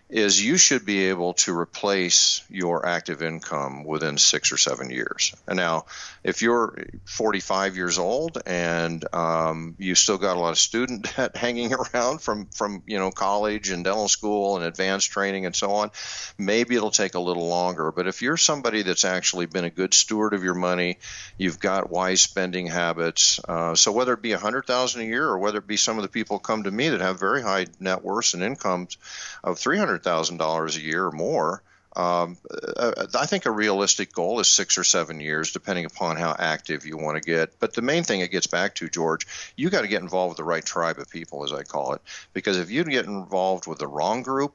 is 0.10 0.42
you 0.44 0.58
should 0.58 0.86
be 0.86 1.10
able 1.10 1.34
to 1.34 1.58
replace 1.58 2.42
your 2.50 2.86
active 2.86 3.22
income 3.22 3.84
within 3.84 4.18
six 4.18 4.54
or 4.54 4.58
seven 4.58 4.90
years. 4.90 5.36
And 5.48 5.58
now, 5.58 5.86
if 6.24 6.42
you're 6.42 6.78
45 7.06 7.76
years 7.76 8.00
old 8.00 8.42
and 8.46 9.04
um, 9.14 9.76
you 9.78 9.96
still 9.96 10.18
got 10.18 10.38
a 10.38 10.40
lot 10.40 10.52
of 10.52 10.58
student 10.58 11.14
debt 11.16 11.36
hanging 11.36 11.74
around 11.74 12.22
from 12.22 12.46
from 12.48 12.84
you 12.86 12.98
know 13.00 13.12
college 13.12 13.70
and 13.70 13.84
dental 13.84 14.08
school 14.08 14.56
and 14.56 14.66
advanced 14.66 15.12
training 15.12 15.46
and 15.46 15.56
so 15.56 15.72
on, 15.72 15.92
maybe 16.38 16.76
it'll 16.76 16.90
take 16.90 17.16
a 17.16 17.20
little 17.20 17.48
longer. 17.48 17.92
But 17.92 18.08
if 18.08 18.22
you're 18.22 18.38
somebody 18.38 18.84
that's 18.84 19.06
actually 19.06 19.48
been 19.48 19.66
a 19.66 19.70
good 19.70 19.94
steward 19.94 20.34
of 20.34 20.44
your 20.44 20.54
money, 20.54 21.00
you've 21.38 21.60
got 21.60 21.90
wise 21.90 22.22
spending 22.22 22.68
habits. 22.68 23.42
Uh, 23.48 23.76
so 23.76 23.92
whether 23.92 24.14
it 24.14 24.22
be 24.22 24.32
a 24.32 24.38
hundred 24.38 24.68
thousand 24.68 25.02
a 25.02 25.06
year 25.06 25.26
or 25.26 25.38
whether 25.38 25.58
it 25.58 25.68
be 25.68 25.78
some 25.78 25.98
of 25.98 26.04
the 26.04 26.10
people 26.10 26.40
come 26.40 26.64
to 26.64 26.72
me 26.72 26.90
that 26.90 27.02
have 27.02 27.20
very 27.20 27.42
high 27.42 27.66
net 27.82 28.04
worths 28.04 28.34
and 28.34 28.44
incomes 28.44 28.98
of 29.44 29.60
300 29.60 29.97
$100,000 30.02 30.78
a 30.78 30.82
year 30.82 31.06
or 31.06 31.12
more, 31.12 31.64
um, 31.98 32.38
uh, 32.78 33.08
I 33.16 33.26
think 33.26 33.48
a 33.48 33.52
realistic 33.52 34.14
goal 34.14 34.40
is 34.40 34.48
six 34.48 34.78
or 34.78 34.84
seven 34.84 35.20
years, 35.20 35.52
depending 35.52 35.86
upon 35.86 36.16
how 36.16 36.36
active 36.38 36.86
you 36.86 36.96
want 36.96 37.22
to 37.22 37.28
get. 37.28 37.60
But 37.60 37.74
the 37.74 37.82
main 37.82 38.04
thing 38.04 38.22
it 38.22 38.30
gets 38.30 38.46
back 38.46 38.76
to, 38.76 38.88
George, 38.88 39.26
you 39.56 39.72
got 39.72 39.82
to 39.82 39.88
get 39.88 40.04
involved 40.04 40.32
with 40.32 40.38
the 40.38 40.44
right 40.44 40.64
tribe 40.64 41.00
of 41.00 41.10
people, 41.10 41.44
as 41.44 41.52
I 41.52 41.64
call 41.64 41.94
it, 41.94 42.02
because 42.34 42.58
if 42.60 42.70
you 42.70 42.84
get 42.84 43.06
involved 43.06 43.66
with 43.66 43.80
the 43.80 43.88
wrong 43.88 44.22
group, 44.22 44.54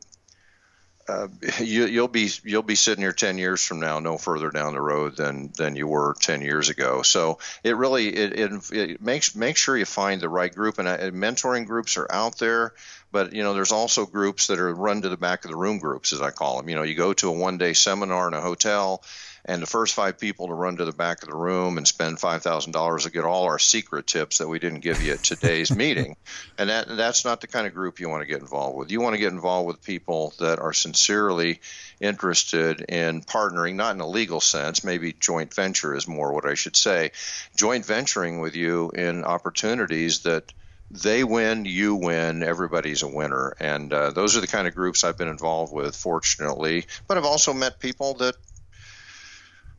uh, 1.08 1.28
you, 1.60 2.00
will 2.00 2.08
be 2.08 2.30
you'll 2.44 2.62
be 2.62 2.74
sitting 2.74 3.02
here 3.02 3.12
10 3.12 3.38
years 3.38 3.64
from 3.64 3.80
now 3.80 3.98
no 3.98 4.18
further 4.18 4.50
down 4.50 4.74
the 4.74 4.80
road 4.80 5.16
than 5.16 5.52
than 5.56 5.76
you 5.76 5.86
were 5.86 6.14
10 6.20 6.42
years 6.42 6.68
ago. 6.68 7.02
So 7.02 7.38
it 7.64 7.76
really 7.76 8.08
it, 8.08 8.38
it, 8.38 8.72
it 8.72 9.02
makes 9.02 9.34
make 9.34 9.56
sure 9.56 9.76
you 9.76 9.84
find 9.84 10.20
the 10.20 10.28
right 10.28 10.54
group 10.54 10.78
and 10.78 10.88
uh, 10.88 10.98
mentoring 11.10 11.66
groups 11.66 11.96
are 11.96 12.10
out 12.10 12.38
there 12.38 12.74
but 13.12 13.34
you 13.34 13.42
know 13.42 13.54
there's 13.54 13.72
also 13.72 14.06
groups 14.06 14.46
that 14.46 14.58
are 14.58 14.74
run 14.74 15.02
to 15.02 15.08
the 15.08 15.16
back 15.16 15.44
of 15.44 15.50
the 15.50 15.56
room 15.56 15.78
groups 15.78 16.12
as 16.12 16.20
i 16.22 16.30
call 16.30 16.56
them. 16.56 16.68
You 16.68 16.76
know 16.76 16.82
you 16.82 16.94
go 16.94 17.12
to 17.12 17.28
a 17.28 17.32
one 17.32 17.58
day 17.58 17.74
seminar 17.74 18.26
in 18.28 18.34
a 18.34 18.40
hotel 18.40 19.02
and 19.44 19.60
the 19.60 19.66
first 19.66 19.94
five 19.94 20.18
people 20.18 20.46
to 20.46 20.54
run 20.54 20.76
to 20.76 20.84
the 20.84 20.92
back 20.92 21.22
of 21.22 21.28
the 21.28 21.36
room 21.36 21.78
and 21.78 21.86
spend 21.86 22.20
five 22.20 22.42
thousand 22.42 22.72
dollars 22.72 23.04
to 23.04 23.10
get 23.10 23.24
all 23.24 23.44
our 23.44 23.58
secret 23.58 24.06
tips 24.06 24.38
that 24.38 24.48
we 24.48 24.58
didn't 24.58 24.80
give 24.80 25.00
you 25.00 25.12
at 25.12 25.22
today's 25.22 25.70
meeting, 25.76 26.16
and 26.58 26.70
that 26.70 26.88
that's 26.88 27.24
not 27.24 27.40
the 27.40 27.46
kind 27.46 27.66
of 27.66 27.74
group 27.74 28.00
you 28.00 28.08
want 28.08 28.22
to 28.22 28.28
get 28.28 28.40
involved 28.40 28.76
with. 28.76 28.90
You 28.90 29.00
want 29.00 29.14
to 29.14 29.20
get 29.20 29.32
involved 29.32 29.66
with 29.66 29.82
people 29.82 30.34
that 30.38 30.58
are 30.58 30.72
sincerely 30.72 31.60
interested 32.00 32.80
in 32.82 33.22
partnering, 33.22 33.74
not 33.74 33.94
in 33.94 34.00
a 34.00 34.06
legal 34.06 34.40
sense, 34.40 34.84
maybe 34.84 35.12
joint 35.12 35.54
venture 35.54 35.94
is 35.94 36.06
more 36.06 36.32
what 36.32 36.46
I 36.46 36.54
should 36.54 36.76
say, 36.76 37.12
joint 37.56 37.84
venturing 37.84 38.40
with 38.40 38.56
you 38.56 38.90
in 38.90 39.24
opportunities 39.24 40.20
that 40.20 40.52
they 40.92 41.24
win, 41.24 41.64
you 41.64 41.94
win, 41.94 42.42
everybody's 42.42 43.02
a 43.02 43.08
winner. 43.08 43.54
And 43.58 43.92
uh, 43.92 44.10
those 44.10 44.36
are 44.36 44.42
the 44.42 44.46
kind 44.46 44.68
of 44.68 44.74
groups 44.74 45.04
I've 45.04 45.16
been 45.16 45.28
involved 45.28 45.72
with, 45.72 45.96
fortunately. 45.96 46.84
But 47.08 47.16
I've 47.16 47.24
also 47.24 47.54
met 47.54 47.80
people 47.80 48.14
that 48.14 48.36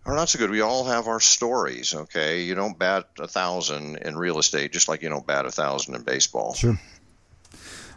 are 0.06 0.16
not 0.16 0.30
so 0.30 0.40
good. 0.40 0.50
We 0.50 0.62
all 0.62 0.86
have 0.86 1.08
our 1.08 1.20
stories, 1.20 1.94
okay? 1.94 2.42
You 2.42 2.56
don't 2.56 2.78
bat 2.78 3.08
a 3.20 3.28
thousand 3.28 3.98
in 3.98 4.18
real 4.18 4.40
estate 4.40 4.74
just 4.74 4.88
like 4.88 5.02
you 5.02 5.10
don't 5.10 5.26
bat 5.26 5.46
a 5.46 5.52
thousand 5.52 5.96
in 5.96 6.04
baseball. 6.04 6.54
Sure. 6.54 6.80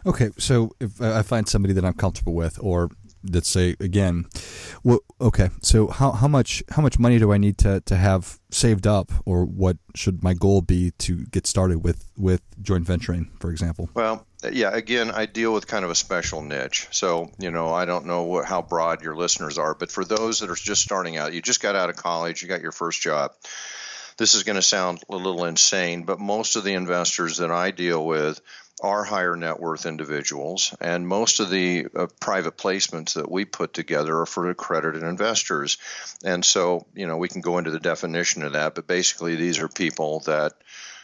Okay, 0.05 0.29
so 0.37 0.73
if 0.79 1.01
I 1.01 1.21
find 1.21 1.49
somebody 1.49 1.73
that 1.73 1.83
I'm 1.83 1.93
comfortable 1.93 2.33
with, 2.33 2.59
or 2.61 2.89
let's 3.23 3.49
say 3.49 3.75
again, 3.79 4.25
well, 4.83 4.99
okay, 5.19 5.49
so 5.61 5.87
how, 5.87 6.11
how 6.11 6.27
much 6.27 6.63
how 6.69 6.81
much 6.81 6.99
money 6.99 7.19
do 7.19 7.31
I 7.31 7.37
need 7.37 7.57
to, 7.59 7.81
to 7.81 7.95
have 7.95 8.39
saved 8.51 8.87
up, 8.87 9.11
or 9.25 9.45
what 9.45 9.77
should 9.95 10.23
my 10.23 10.33
goal 10.33 10.61
be 10.61 10.91
to 10.99 11.25
get 11.25 11.47
started 11.47 11.83
with 11.83 12.09
with 12.17 12.41
joint 12.61 12.85
venturing, 12.85 13.31
for 13.39 13.51
example? 13.51 13.89
Well, 13.93 14.25
yeah, 14.51 14.69
again, 14.73 15.11
I 15.11 15.25
deal 15.25 15.53
with 15.53 15.67
kind 15.67 15.83
of 15.83 15.91
a 15.91 15.95
special 15.95 16.41
niche. 16.41 16.87
So, 16.91 17.31
you 17.39 17.51
know, 17.51 17.73
I 17.73 17.85
don't 17.85 18.05
know 18.05 18.23
what, 18.23 18.45
how 18.45 18.61
broad 18.61 19.01
your 19.01 19.15
listeners 19.15 19.57
are, 19.57 19.73
but 19.73 19.91
for 19.91 20.05
those 20.05 20.39
that 20.39 20.49
are 20.49 20.55
just 20.55 20.83
starting 20.83 21.17
out, 21.17 21.33
you 21.33 21.41
just 21.41 21.61
got 21.61 21.75
out 21.75 21.89
of 21.89 21.95
college, 21.95 22.41
you 22.41 22.47
got 22.47 22.61
your 22.61 22.71
first 22.71 23.01
job. 23.01 23.31
This 24.17 24.33
is 24.33 24.43
going 24.43 24.55
to 24.55 24.63
sound 24.63 25.03
a 25.09 25.15
little 25.15 25.45
insane, 25.45 26.03
but 26.03 26.19
most 26.19 26.55
of 26.55 26.63
the 26.63 26.73
investors 26.73 27.37
that 27.37 27.51
I 27.51 27.71
deal 27.71 28.03
with 28.03 28.41
are 28.81 29.03
higher 29.03 29.35
net 29.35 29.59
worth 29.59 29.85
individuals, 29.85 30.75
and 30.79 31.07
most 31.07 31.39
of 31.39 31.49
the 31.49 31.87
uh, 31.95 32.07
private 32.19 32.57
placements 32.57 33.13
that 33.13 33.29
we 33.31 33.45
put 33.45 33.73
together 33.73 34.19
are 34.19 34.25
for 34.25 34.49
accredited 34.49 35.03
investors. 35.03 35.77
And 36.23 36.45
so, 36.45 36.85
you 36.93 37.07
know, 37.07 37.17
we 37.17 37.29
can 37.29 37.41
go 37.41 37.57
into 37.57 37.71
the 37.71 37.79
definition 37.79 38.43
of 38.43 38.53
that, 38.53 38.75
but 38.75 38.87
basically, 38.87 39.35
these 39.35 39.59
are 39.59 39.67
people 39.67 40.19
that 40.21 40.53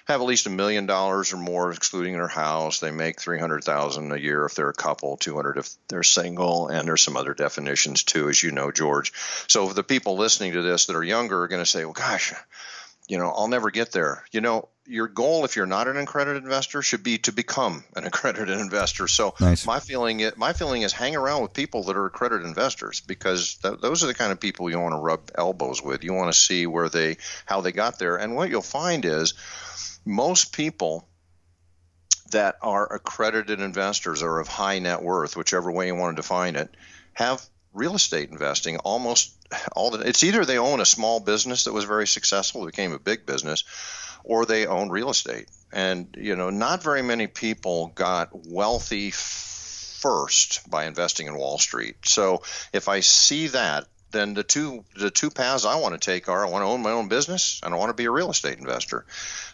have 0.05 0.19
at 0.19 0.27
least 0.27 0.47
a 0.47 0.49
million 0.49 0.85
dollars 0.85 1.33
or 1.33 1.37
more, 1.37 1.71
excluding 1.71 2.13
their 2.13 2.27
house. 2.27 2.79
They 2.79 2.91
make 2.91 3.19
three 3.19 3.39
hundred 3.39 3.63
thousand 3.63 4.11
a 4.11 4.19
year 4.19 4.45
if 4.45 4.53
they're 4.53 4.69
a 4.69 4.73
couple, 4.73 5.17
two 5.17 5.35
hundred 5.35 5.57
if 5.57 5.69
they're 5.87 6.03
single, 6.03 6.67
and 6.67 6.87
there's 6.87 7.01
some 7.01 7.17
other 7.17 7.33
definitions 7.33 8.03
too, 8.03 8.29
as 8.29 8.43
you 8.43 8.51
know, 8.51 8.71
George. 8.71 9.13
So 9.47 9.71
the 9.71 9.83
people 9.83 10.17
listening 10.17 10.53
to 10.53 10.61
this 10.61 10.87
that 10.87 10.95
are 10.95 11.03
younger 11.03 11.43
are 11.43 11.47
going 11.47 11.63
to 11.63 11.69
say, 11.69 11.85
"Well, 11.85 11.93
gosh, 11.93 12.33
you 13.07 13.17
know, 13.17 13.29
I'll 13.29 13.48
never 13.48 13.72
get 13.72 13.91
there." 13.91 14.24
You 14.31 14.41
know, 14.41 14.69
your 14.86 15.07
goal, 15.07 15.45
if 15.45 15.55
you're 15.55 15.65
not 15.65 15.88
an 15.88 15.98
accredited 15.98 16.43
investor, 16.43 16.81
should 16.81 17.03
be 17.03 17.17
to 17.19 17.31
become 17.31 17.83
an 17.95 18.03
accredited 18.05 18.60
investor. 18.60 19.07
So 19.07 19.36
nice. 19.39 19.65
my 19.65 19.79
feeling, 19.79 20.24
my 20.36 20.53
feeling 20.53 20.81
is 20.81 20.91
hang 20.91 21.15
around 21.15 21.41
with 21.41 21.53
people 21.53 21.83
that 21.83 21.95
are 21.95 22.05
accredited 22.05 22.45
investors 22.45 23.00
because 23.00 23.55
th- 23.55 23.79
those 23.81 24.03
are 24.03 24.07
the 24.07 24.13
kind 24.13 24.31
of 24.31 24.39
people 24.39 24.69
you 24.69 24.79
want 24.79 24.93
to 24.93 25.00
rub 25.00 25.31
elbows 25.36 25.81
with. 25.81 26.03
You 26.03 26.13
want 26.13 26.33
to 26.33 26.39
see 26.39 26.67
where 26.67 26.89
they, 26.89 27.17
how 27.45 27.62
they 27.62 27.72
got 27.72 28.00
there, 28.00 28.17
and 28.17 28.36
what 28.36 28.50
you'll 28.50 28.62
find 28.62 29.05
is 29.05 29.33
most 30.05 30.53
people 30.53 31.07
that 32.31 32.57
are 32.62 32.91
accredited 32.91 33.62
investors 33.62 34.24
or 34.24 34.39
of 34.39 34.48
high 34.48 34.79
net 34.79 35.01
worth, 35.01 35.38
whichever 35.38 35.72
way 35.72 35.88
you 35.88 35.95
want 35.95 36.15
to 36.15 36.22
define 36.22 36.55
it, 36.55 36.75
have 37.13 37.41
real 37.73 37.95
estate 37.95 38.29
investing 38.29 38.77
almost 38.77 39.33
all 39.75 39.91
the 39.91 39.99
it's 40.07 40.23
either 40.23 40.45
they 40.45 40.57
own 40.57 40.79
a 40.79 40.85
small 40.85 41.19
business 41.19 41.63
that 41.63 41.73
was 41.73 41.85
very 41.85 42.07
successful 42.07 42.65
became 42.65 42.93
a 42.93 42.99
big 42.99 43.25
business 43.25 43.63
or 44.23 44.45
they 44.45 44.65
own 44.65 44.89
real 44.89 45.09
estate. 45.09 45.47
And 45.71 46.15
you 46.17 46.35
know 46.35 46.49
not 46.49 46.83
very 46.83 47.01
many 47.01 47.27
people 47.27 47.87
got 47.95 48.29
wealthy 48.47 49.11
first 49.11 50.69
by 50.69 50.85
investing 50.85 51.27
in 51.27 51.37
wall 51.37 51.57
street. 51.57 51.95
So 52.05 52.43
if 52.73 52.87
i 52.87 52.99
see 52.99 53.47
that 53.47 53.87
then 54.13 54.34
the 54.34 54.43
two 54.43 54.86
the 54.96 55.12
two 55.12 55.29
paths 55.29 55.65
I 55.65 55.75
want 55.75 56.00
to 56.00 56.00
take 56.00 56.29
are 56.29 56.46
I 56.46 56.50
want 56.50 56.63
to 56.63 56.67
own 56.67 56.82
my 56.82 56.91
own 56.91 57.10
business 57.10 57.60
and 57.63 57.74
I 57.74 57.77
want 57.77 57.89
to 57.89 57.93
be 57.93 58.05
a 58.05 58.12
real 58.12 58.32
estate 58.32 58.60
investor. 58.60 59.05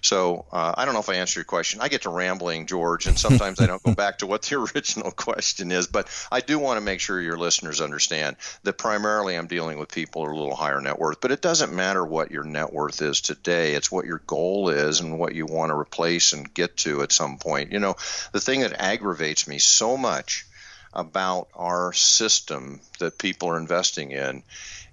So 0.01 0.45
uh, 0.51 0.73
I 0.77 0.85
don't 0.85 0.93
know 0.93 0.99
if 0.99 1.09
I 1.09 1.15
answered 1.15 1.39
your 1.39 1.45
question. 1.45 1.81
I 1.81 1.87
get 1.87 2.03
to 2.03 2.09
rambling, 2.09 2.67
George, 2.67 3.07
and 3.07 3.17
sometimes 3.17 3.59
I 3.59 3.65
don't 3.65 3.81
go 3.81 3.95
back 3.95 4.19
to 4.19 4.27
what 4.27 4.43
the 4.43 4.55
original 4.75 5.11
question 5.11 5.71
is. 5.71 5.87
But 5.87 6.07
I 6.31 6.41
do 6.41 6.59
want 6.59 6.77
to 6.77 6.85
make 6.85 6.99
sure 6.99 7.19
your 7.19 7.37
listeners 7.37 7.81
understand 7.81 8.35
that 8.63 8.77
primarily 8.77 9.35
I'm 9.35 9.47
dealing 9.47 9.79
with 9.79 9.91
people 9.91 10.21
who 10.23 10.29
are 10.29 10.33
a 10.33 10.37
little 10.37 10.55
higher 10.55 10.81
net 10.81 10.99
worth. 10.99 11.21
But 11.21 11.31
it 11.31 11.41
doesn't 11.41 11.73
matter 11.73 12.05
what 12.05 12.31
your 12.31 12.43
net 12.43 12.71
worth 12.71 13.01
is 13.01 13.21
today. 13.21 13.73
It's 13.73 13.91
what 13.91 14.05
your 14.05 14.21
goal 14.27 14.69
is 14.69 14.99
and 14.99 15.17
what 15.17 15.35
you 15.35 15.45
want 15.45 15.71
to 15.71 15.77
replace 15.77 16.33
and 16.33 16.53
get 16.53 16.77
to 16.77 17.01
at 17.01 17.11
some 17.11 17.37
point. 17.37 17.71
You 17.71 17.79
know, 17.79 17.95
the 18.31 18.41
thing 18.41 18.61
that 18.61 18.79
aggravates 18.79 19.47
me 19.47 19.57
so 19.57 19.97
much 19.97 20.45
about 20.93 21.47
our 21.53 21.93
system 21.93 22.79
that 22.99 23.17
people 23.17 23.49
are 23.49 23.57
investing 23.57 24.11
in 24.11 24.43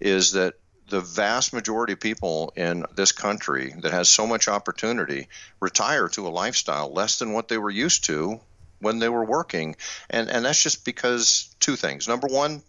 is 0.00 0.32
that 0.32 0.54
the 0.88 1.00
vast 1.00 1.52
majority 1.52 1.94
of 1.94 2.00
people 2.00 2.52
in 2.56 2.84
this 2.94 3.12
country 3.12 3.74
that 3.80 3.92
has 3.92 4.08
so 4.08 4.26
much 4.26 4.48
opportunity 4.48 5.28
retire 5.60 6.08
to 6.08 6.26
a 6.26 6.30
lifestyle 6.30 6.92
less 6.92 7.18
than 7.18 7.32
what 7.32 7.48
they 7.48 7.58
were 7.58 7.70
used 7.70 8.04
to 8.04 8.40
when 8.80 8.98
they 8.98 9.08
were 9.08 9.24
working. 9.24 9.76
And 10.10 10.30
and 10.30 10.44
that's 10.44 10.62
just 10.62 10.84
because 10.84 11.54
two 11.60 11.76
things. 11.76 12.06
Number 12.08 12.28
one 12.28 12.62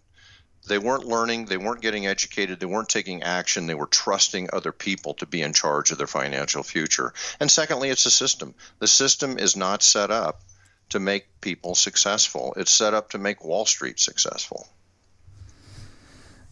they 0.66 0.78
weren't 0.78 1.06
learning 1.06 1.46
they 1.46 1.56
weren't 1.56 1.80
getting 1.80 2.06
educated 2.06 2.60
they 2.60 2.66
weren't 2.66 2.90
taking 2.90 3.22
action 3.22 3.66
they 3.66 3.74
were 3.74 3.86
trusting 3.86 4.50
other 4.52 4.72
people 4.72 5.14
to 5.14 5.24
be 5.24 5.40
in 5.40 5.54
charge 5.54 5.92
of 5.92 5.98
their 5.98 6.06
financial 6.06 6.62
future. 6.62 7.12
And 7.40 7.50
secondly 7.50 7.90
it's 7.90 8.06
a 8.06 8.10
system. 8.10 8.54
The 8.80 8.88
system 8.88 9.38
is 9.38 9.56
not 9.56 9.82
set 9.82 10.10
up 10.10 10.42
to 10.90 10.98
make 10.98 11.40
people 11.40 11.74
successful. 11.74 12.54
It's 12.56 12.72
set 12.72 12.94
up 12.94 13.10
to 13.10 13.18
make 13.18 13.44
Wall 13.44 13.66
Street 13.66 14.00
successful. 14.00 14.68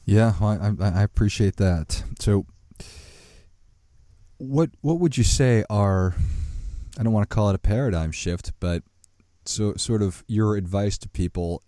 Yeah, 0.05 0.35
I, 0.41 0.73
I 0.81 1.03
appreciate 1.03 1.57
that. 1.57 2.05
So, 2.21 2.47
what 4.39 4.71
what 4.81 5.01
would 5.01 5.17
you 5.17 5.25
say 5.25 5.65
are 5.69 6.15
I 6.99 7.03
don't 7.03 7.13
want 7.13 7.29
to 7.29 7.35
call 7.35 7.51
it 7.51 7.55
a 7.55 7.59
paradigm 7.59 8.13
shift, 8.13 8.53
but 8.61 8.83
so 9.45 9.75
sort 9.75 10.03
of 10.03 10.25
your 10.27 10.57
advice 10.57 10.97
to 10.99 11.09
people 11.09 11.63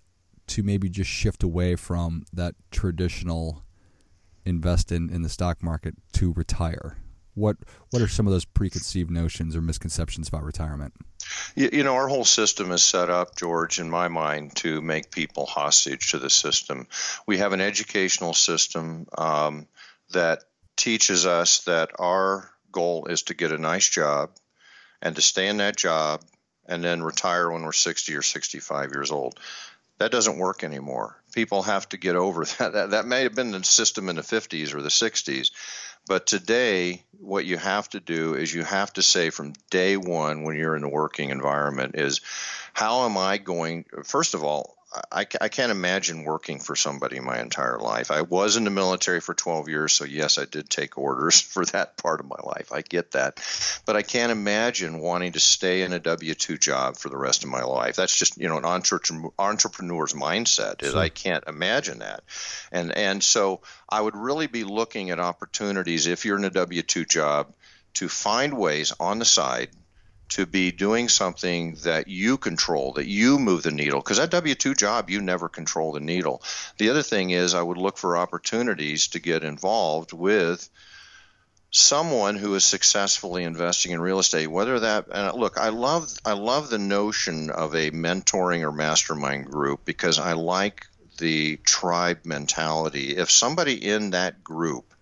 to 0.49 0.63
maybe 0.63 0.89
just 0.89 1.11
shift 1.11 1.43
away 1.43 1.77
from 1.77 2.25
that 2.33 2.55
traditional 2.71 3.65
invest 4.45 4.91
in, 4.91 5.11
in 5.11 5.23
the 5.23 5.29
stock 5.29 5.63
market 5.63 5.95
to 6.13 6.33
retire. 6.33 6.97
What 7.39 7.57
what 7.91 8.03
are 8.03 8.09
some 8.09 8.27
of 8.27 8.33
those 8.33 8.45
preconceived 8.45 9.11
notions 9.11 9.57
or 9.57 9.63
misconceptions 9.63 10.29
about 10.29 10.45
retirement? 10.45 10.95
You, 11.55 11.71
you, 11.73 11.85
know, 11.85 11.95
our 11.95 12.09
whole 12.09 12.25
system 12.25 12.71
is 12.73 12.83
set 12.83 13.11
up, 13.11 13.37
George, 13.37 13.79
in 13.79 13.91
my 13.91 14.09
mind, 14.09 14.57
to 14.57 14.81
make 14.81 15.11
people 15.11 15.47
hostage 15.47 16.13
to 16.13 16.19
the 16.19 16.31
system. 16.31 16.87
We 17.27 17.39
have 17.39 17.53
an 17.53 17.61
educational 17.61 18.35
system 18.35 19.07
um, 19.17 19.67
that 20.11 20.45
teaches 20.77 21.27
us 21.27 21.61
that 21.65 21.91
our 21.99 22.51
goal 22.73 23.07
is 23.07 23.23
to 23.25 23.35
get 23.35 23.53
a 23.53 23.59
nice 23.59 23.89
job 23.89 24.31
and 25.03 25.17
to 25.17 25.23
stay 25.23 25.49
in 25.49 25.59
that 25.59 25.77
job 25.77 26.23
and 26.67 26.85
then 26.85 27.03
retire 27.03 27.51
when 27.51 27.63
we're 27.63 27.73
60 27.73 28.15
or 28.15 28.23
65 28.23 28.93
years 28.93 29.11
old. 29.11 29.39
That 29.99 30.13
doesn't 30.13 30.39
work 30.39 30.63
anymore. 30.63 31.21
People 31.33 31.63
have 31.65 31.89
to 31.89 31.97
get 31.97 32.15
over 32.15 32.45
that. 32.59 32.73
That, 32.73 32.91
that 32.91 33.07
may 33.07 33.23
have 33.25 33.35
been 33.35 33.51
the 33.51 33.65
system 33.65 34.09
in 34.09 34.17
the 34.17 34.23
50s 34.23 34.75
or 34.75 34.83
the 34.83 34.89
60s, 34.89 35.51
but 36.09 36.27
today, 36.27 37.03
what 37.21 37.45
you 37.45 37.59
have 37.59 37.89
to 37.91 38.01
do 38.01 38.35
is 38.35 38.53
you 38.53 38.65
have 38.65 38.93
to 38.95 39.03
say 39.03 39.29
from 39.29 39.53
day 39.71 39.99
one 39.99 40.43
when 40.43 40.57
you're 40.57 40.75
in 40.75 40.83
the 40.83 40.89
working 40.89 41.29
environment 41.29 41.97
is, 41.97 42.23
how 42.73 43.05
am 43.05 43.19
I 43.19 43.37
going? 43.37 43.85
First 44.05 44.33
of 44.33 44.43
all, 44.43 44.78
I, 45.13 45.27
I 45.41 45.49
can't 45.49 45.71
imagine 45.71 46.25
working 46.25 46.61
for 46.61 46.75
somebody 46.75 47.21
my 47.21 47.41
entire 47.41 47.79
life. 47.79 48.11
I 48.11 48.23
was 48.23 48.57
in 48.57 48.65
the 48.65 48.71
military 48.71 49.21
for 49.21 49.35
12 49.35 49.69
years, 49.69 49.93
so 49.93 50.05
yes, 50.05 50.39
I 50.39 50.47
did 50.47 50.71
take 50.71 50.97
orders 50.97 51.39
for 51.41 51.65
that 51.67 51.99
part 51.99 52.21
of 52.21 52.27
my 52.27 52.39
life. 52.43 52.73
I 52.73 52.81
get 52.81 53.11
that. 53.11 53.41
But 53.85 53.97
I 53.97 54.03
can't 54.03 54.33
imagine 54.33 55.01
wanting 55.01 55.33
to 55.33 55.41
stay 55.41 55.83
in 55.83 55.93
a 55.93 55.99
W 55.99 56.35
2 56.35 56.57
job 56.57 56.97
for 56.97 57.11
the 57.11 57.19
rest 57.19 57.45
of 57.45 57.51
my 57.51 57.63
life. 57.63 57.97
That's 57.97 58.17
just, 58.17 58.39
you 58.39 58.49
know, 58.49 58.57
an 58.57 58.65
entrepreneur's 58.65 60.15
mindset 60.15 60.83
is 60.83 60.93
sure. 60.93 61.01
I 61.01 61.11
can't 61.11 61.45
imagine 61.47 61.99
that. 61.99 62.25
And, 62.73 62.97
and 62.97 63.23
so 63.23 63.61
I 63.89 64.01
would 64.01 64.17
really 64.17 64.47
be 64.47 64.65
looking 64.65 65.11
at 65.11 65.21
opportunities 65.21 66.07
if 66.07 66.25
you're 66.25 66.39
in 66.39 66.45
a 66.45 66.51
W 66.51 66.83
2 66.83 67.05
job 67.05 67.55
to 67.95 68.09
find 68.09 68.57
ways 68.57 68.95
on 68.99 69.19
the 69.19 69.25
side 69.27 69.69
to 70.31 70.47
be 70.47 70.71
doing 70.71 71.09
something 71.09 71.77
that 71.85 72.09
you 72.09 72.37
control, 72.37 72.93
that 72.93 73.07
you 73.07 73.39
move 73.39 73.63
the 73.63 73.71
needle. 73.71 74.01
Because 74.01 74.19
that 74.19 74.31
W 74.31 74.55
2 74.55 74.75
job, 74.75 75.11
you 75.11 75.21
never 75.21 75.49
control 75.49 75.93
the 75.93 76.01
needle. 76.01 76.43
The 76.77 76.91
other 76.91 77.03
thing 77.03 77.31
is, 77.31 77.55
I 77.55 77.63
would 77.63 77.79
look 77.79 77.99
for 77.99 78.17
opportunities 78.17 79.09
to 79.09 79.21
get 79.21 79.45
involved 79.45 80.13
with 80.13 80.69
someone 81.71 82.37
who 82.37 82.55
is 82.55 82.65
successfully 82.65 83.45
investing 83.45 83.93
in 83.93 84.01
real 84.01 84.19
estate 84.19 84.47
whether 84.47 84.81
that 84.81 85.05
and 85.13 85.39
look 85.39 85.59
i 85.59 85.69
love 85.69 86.11
i 86.25 86.33
love 86.33 86.71
the 86.71 86.79
notion 86.79 87.51
of 87.51 87.75
a 87.75 87.91
mentoring 87.91 88.63
or 88.63 88.73
mastermind 88.73 89.45
group 89.45 89.85
because 89.85 90.19
i 90.19 90.33
like 90.33 90.87
the 91.19 91.57
tribe 91.59 92.21
mentality 92.25 93.17
if 93.19 93.31
somebody 93.31 93.75
in 93.75 94.11
that 94.11 94.43
group 94.43 94.95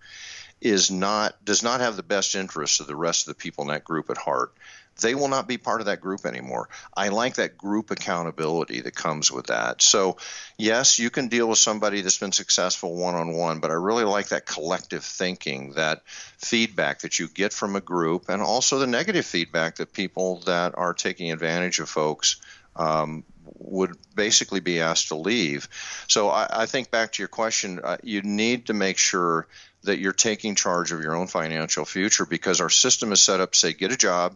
is 0.59 0.91
not 0.91 1.33
does 1.45 1.63
not 1.63 1.79
have 1.79 1.95
the 1.95 2.03
best 2.03 2.35
interests 2.35 2.81
of 2.81 2.87
the 2.87 2.95
rest 2.95 3.27
of 3.27 3.33
the 3.33 3.41
people 3.41 3.63
in 3.63 3.69
that 3.69 3.85
group 3.85 4.09
at 4.09 4.17
heart 4.17 4.51
they 4.97 5.15
will 5.15 5.27
not 5.27 5.47
be 5.47 5.57
part 5.57 5.81
of 5.81 5.87
that 5.87 6.01
group 6.01 6.25
anymore. 6.25 6.69
I 6.95 7.09
like 7.09 7.35
that 7.35 7.57
group 7.57 7.91
accountability 7.91 8.81
that 8.81 8.95
comes 8.95 9.31
with 9.31 9.47
that. 9.47 9.81
So, 9.81 10.17
yes, 10.57 10.99
you 10.99 11.09
can 11.09 11.27
deal 11.27 11.47
with 11.47 11.59
somebody 11.59 12.01
that's 12.01 12.17
been 12.17 12.31
successful 12.31 12.95
one 12.95 13.15
on 13.15 13.33
one, 13.33 13.59
but 13.59 13.71
I 13.71 13.75
really 13.75 14.03
like 14.03 14.29
that 14.29 14.45
collective 14.45 15.03
thinking, 15.03 15.73
that 15.73 16.03
feedback 16.07 16.99
that 16.99 17.19
you 17.19 17.27
get 17.27 17.53
from 17.53 17.75
a 17.75 17.81
group, 17.81 18.25
and 18.29 18.41
also 18.41 18.79
the 18.79 18.87
negative 18.87 19.25
feedback 19.25 19.77
that 19.77 19.93
people 19.93 20.41
that 20.45 20.77
are 20.77 20.93
taking 20.93 21.31
advantage 21.31 21.79
of 21.79 21.89
folks. 21.89 22.37
Um, 22.75 23.23
would 23.59 23.97
basically 24.15 24.59
be 24.59 24.81
asked 24.81 25.07
to 25.07 25.15
leave. 25.15 25.67
So 26.07 26.29
I, 26.29 26.47
I 26.51 26.65
think 26.65 26.91
back 26.91 27.13
to 27.13 27.21
your 27.21 27.27
question, 27.27 27.79
uh, 27.83 27.97
you 28.03 28.21
need 28.21 28.67
to 28.67 28.73
make 28.73 28.97
sure 28.97 29.47
that 29.83 29.99
you're 29.99 30.13
taking 30.13 30.55
charge 30.55 30.91
of 30.91 31.01
your 31.01 31.15
own 31.15 31.27
financial 31.27 31.85
future 31.85 32.25
because 32.25 32.61
our 32.61 32.69
system 32.69 33.11
is 33.11 33.21
set 33.21 33.39
up 33.39 33.53
to 33.53 33.57
say, 33.57 33.73
get 33.73 33.91
a 33.91 33.97
job, 33.97 34.35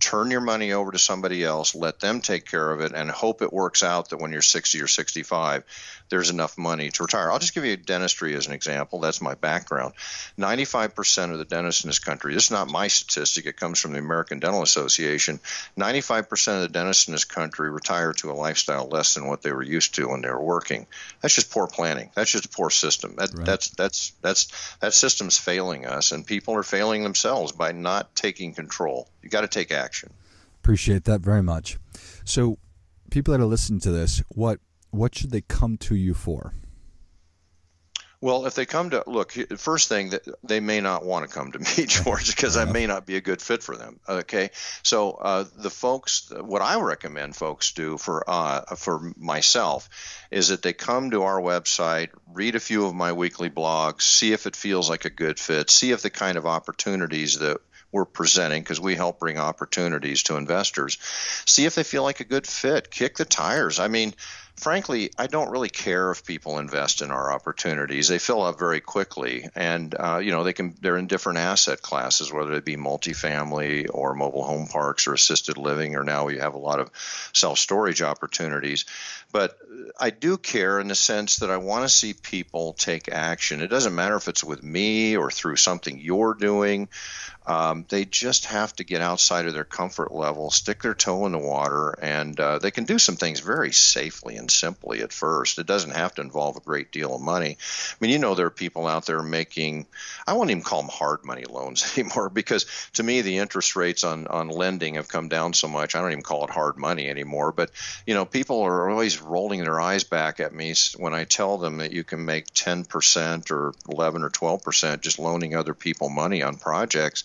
turn 0.00 0.30
your 0.30 0.40
money 0.40 0.72
over 0.72 0.90
to 0.90 0.98
somebody 0.98 1.44
else, 1.44 1.74
let 1.74 2.00
them 2.00 2.20
take 2.20 2.46
care 2.46 2.72
of 2.72 2.80
it, 2.80 2.92
and 2.94 3.10
hope 3.10 3.42
it 3.42 3.52
works 3.52 3.82
out 3.82 4.08
that 4.08 4.18
when 4.18 4.32
you're 4.32 4.42
60 4.42 4.80
or 4.80 4.88
65, 4.88 5.62
there's 6.08 6.30
enough 6.30 6.58
money 6.58 6.90
to 6.90 7.02
retire. 7.04 7.30
I'll 7.30 7.38
just 7.38 7.54
give 7.54 7.64
you 7.64 7.76
dentistry 7.76 8.34
as 8.34 8.46
an 8.46 8.52
example. 8.52 8.98
That's 8.98 9.20
my 9.20 9.34
background. 9.34 9.94
95% 10.38 11.32
of 11.32 11.38
the 11.38 11.44
dentists 11.44 11.84
in 11.84 11.88
this 11.88 12.00
country, 12.00 12.34
this 12.34 12.46
is 12.46 12.50
not 12.50 12.70
my 12.70 12.88
statistic, 12.88 13.46
it 13.46 13.56
comes 13.56 13.78
from 13.78 13.92
the 13.92 13.98
American 13.98 14.40
Dental 14.40 14.62
Association. 14.62 15.38
95% 15.78 16.54
of 16.56 16.62
the 16.62 16.68
dentists 16.68 17.06
in 17.06 17.12
this 17.12 17.24
country 17.24 17.70
retire 17.70 18.12
to 18.14 18.30
a 18.30 18.32
lifestyle 18.32 18.88
less 18.88 19.14
than 19.14 19.26
what 19.26 19.42
they 19.42 19.52
were 19.52 19.62
used 19.62 19.94
to 19.94 20.08
when 20.08 20.22
they 20.22 20.30
were 20.30 20.42
working. 20.42 20.86
That's 21.20 21.34
just 21.34 21.50
poor 21.50 21.66
planning. 21.66 22.10
That's 22.14 22.32
just 22.32 22.46
a 22.46 22.48
poor 22.48 22.70
system. 22.70 23.14
That, 23.16 23.34
right. 23.34 23.46
That's 23.46 23.68
that's 23.70 24.12
that's 24.22 24.76
that 24.80 24.94
system's 24.94 25.38
failing 25.38 25.86
us, 25.86 26.12
and 26.12 26.26
people 26.26 26.54
are 26.54 26.62
failing 26.62 27.02
themselves 27.02 27.52
by 27.52 27.72
not 27.72 28.14
taking 28.16 28.54
control. 28.54 29.08
You 29.22 29.28
got 29.28 29.42
to 29.42 29.48
take 29.48 29.70
action. 29.70 29.89
Appreciate 30.62 31.04
that 31.04 31.20
very 31.20 31.42
much. 31.42 31.78
So, 32.24 32.58
people 33.10 33.32
that 33.32 33.40
are 33.40 33.46
listening 33.46 33.80
to 33.80 33.90
this, 33.90 34.22
what 34.28 34.60
what 34.90 35.14
should 35.14 35.30
they 35.30 35.40
come 35.40 35.76
to 35.78 35.94
you 35.94 36.14
for? 36.14 36.52
Well, 38.22 38.44
if 38.44 38.54
they 38.54 38.66
come 38.66 38.90
to 38.90 39.02
look, 39.06 39.32
first 39.56 39.88
thing 39.88 40.10
that 40.10 40.22
they 40.44 40.60
may 40.60 40.82
not 40.82 41.06
want 41.06 41.26
to 41.26 41.34
come 41.34 41.52
to 41.52 41.58
me, 41.58 41.64
George, 41.86 42.36
because 42.36 42.58
I 42.58 42.66
may 42.66 42.86
not 42.86 43.06
be 43.06 43.16
a 43.16 43.22
good 43.22 43.40
fit 43.40 43.62
for 43.62 43.76
them. 43.76 43.98
Okay, 44.06 44.50
so 44.82 45.12
uh, 45.12 45.44
the 45.56 45.70
folks, 45.70 46.30
what 46.30 46.60
I 46.60 46.78
recommend 46.80 47.34
folks 47.34 47.72
do 47.72 47.96
for 47.96 48.22
uh, 48.28 48.76
for 48.76 49.12
myself 49.16 49.88
is 50.30 50.48
that 50.48 50.60
they 50.60 50.74
come 50.74 51.12
to 51.12 51.22
our 51.22 51.40
website, 51.40 52.10
read 52.30 52.56
a 52.56 52.60
few 52.60 52.84
of 52.84 52.94
my 52.94 53.14
weekly 53.14 53.48
blogs, 53.48 54.02
see 54.02 54.34
if 54.34 54.46
it 54.46 54.54
feels 54.54 54.90
like 54.90 55.06
a 55.06 55.10
good 55.10 55.40
fit, 55.40 55.70
see 55.70 55.92
if 55.92 56.02
the 56.02 56.10
kind 56.10 56.36
of 56.36 56.44
opportunities 56.44 57.38
that 57.38 57.58
we're 57.92 58.04
presenting 58.04 58.62
because 58.62 58.80
we 58.80 58.94
help 58.94 59.18
bring 59.18 59.38
opportunities 59.38 60.22
to 60.24 60.36
investors. 60.36 60.98
See 61.46 61.66
if 61.66 61.74
they 61.74 61.82
feel 61.82 62.02
like 62.02 62.20
a 62.20 62.24
good 62.24 62.46
fit. 62.46 62.90
Kick 62.90 63.16
the 63.16 63.24
tires. 63.24 63.80
I 63.80 63.88
mean, 63.88 64.14
frankly, 64.60 65.10
I 65.18 65.26
don't 65.26 65.50
really 65.50 65.70
care 65.70 66.10
if 66.10 66.24
people 66.24 66.58
invest 66.58 67.02
in 67.02 67.10
our 67.10 67.32
opportunities. 67.32 68.08
They 68.08 68.18
fill 68.18 68.42
up 68.42 68.58
very 68.58 68.80
quickly, 68.80 69.48
and 69.54 69.94
uh, 69.98 70.18
you 70.18 70.30
know 70.30 70.44
they 70.44 70.52
can. 70.52 70.74
They're 70.80 70.96
in 70.96 71.06
different 71.06 71.38
asset 71.38 71.82
classes, 71.82 72.32
whether 72.32 72.52
it 72.52 72.64
be 72.64 72.76
multifamily 72.76 73.86
or 73.92 74.14
mobile 74.14 74.44
home 74.44 74.68
parks 74.68 75.06
or 75.06 75.14
assisted 75.14 75.56
living, 75.56 75.96
or 75.96 76.04
now 76.04 76.26
we 76.26 76.38
have 76.38 76.54
a 76.54 76.58
lot 76.58 76.80
of 76.80 76.90
self 77.32 77.58
storage 77.58 78.02
opportunities. 78.02 78.84
But 79.32 79.56
I 79.98 80.10
do 80.10 80.36
care 80.36 80.80
in 80.80 80.88
the 80.88 80.94
sense 80.94 81.36
that 81.36 81.50
I 81.50 81.58
want 81.58 81.84
to 81.84 81.88
see 81.88 82.14
people 82.14 82.72
take 82.72 83.08
action. 83.08 83.60
It 83.60 83.68
doesn't 83.68 83.94
matter 83.94 84.16
if 84.16 84.28
it's 84.28 84.42
with 84.42 84.62
me 84.62 85.16
or 85.16 85.30
through 85.30 85.56
something 85.56 85.98
you're 85.98 86.34
doing. 86.34 86.88
Um, 87.46 87.86
they 87.88 88.04
just 88.04 88.46
have 88.46 88.74
to 88.76 88.84
get 88.84 89.00
outside 89.00 89.46
of 89.46 89.54
their 89.54 89.64
comfort 89.64 90.12
level, 90.12 90.50
stick 90.50 90.82
their 90.82 90.94
toe 90.94 91.26
in 91.26 91.32
the 91.32 91.38
water, 91.38 91.96
and 92.00 92.38
uh, 92.38 92.58
they 92.58 92.70
can 92.70 92.84
do 92.84 92.98
some 92.98 93.16
things 93.16 93.40
very 93.40 93.72
safely 93.72 94.36
and 94.36 94.50
simply 94.50 95.00
at 95.00 95.12
first. 95.12 95.58
It 95.58 95.66
doesn't 95.66 95.96
have 95.96 96.14
to 96.14 96.20
involve 96.20 96.56
a 96.56 96.60
great 96.60 96.92
deal 96.92 97.14
of 97.14 97.22
money. 97.22 97.56
I 97.58 97.96
mean, 97.98 98.10
you 98.10 98.18
know, 98.18 98.34
there 98.34 98.46
are 98.46 98.50
people 98.50 98.86
out 98.86 99.06
there 99.06 99.22
making, 99.22 99.86
I 100.26 100.34
won't 100.34 100.50
even 100.50 100.62
call 100.62 100.82
them 100.82 100.90
hard 100.90 101.24
money 101.24 101.44
loans 101.44 101.92
anymore 101.98 102.28
because 102.28 102.66
to 102.92 103.02
me, 103.02 103.22
the 103.22 103.38
interest 103.38 103.74
rates 103.74 104.04
on, 104.04 104.26
on 104.26 104.48
lending 104.48 104.94
have 104.94 105.08
come 105.08 105.28
down 105.28 105.54
so 105.54 105.66
much. 105.66 105.94
I 105.94 106.02
don't 106.02 106.12
even 106.12 106.22
call 106.22 106.44
it 106.44 106.50
hard 106.50 106.76
money 106.76 107.08
anymore. 107.08 107.52
But, 107.52 107.70
you 108.06 108.14
know, 108.14 108.26
people 108.26 108.60
are 108.60 108.90
always 108.90 109.19
rolling 109.20 109.62
their 109.62 109.80
eyes 109.80 110.04
back 110.04 110.40
at 110.40 110.54
me 110.54 110.74
when 110.96 111.14
I 111.14 111.24
tell 111.24 111.58
them 111.58 111.78
that 111.78 111.92
you 111.92 112.04
can 112.04 112.24
make 112.24 112.52
10% 112.52 113.50
or 113.50 113.74
11 113.88 114.22
or 114.22 114.30
12% 114.30 115.00
just 115.00 115.18
loaning 115.18 115.54
other 115.54 115.74
people 115.74 116.08
money 116.08 116.42
on 116.42 116.56
projects 116.56 117.24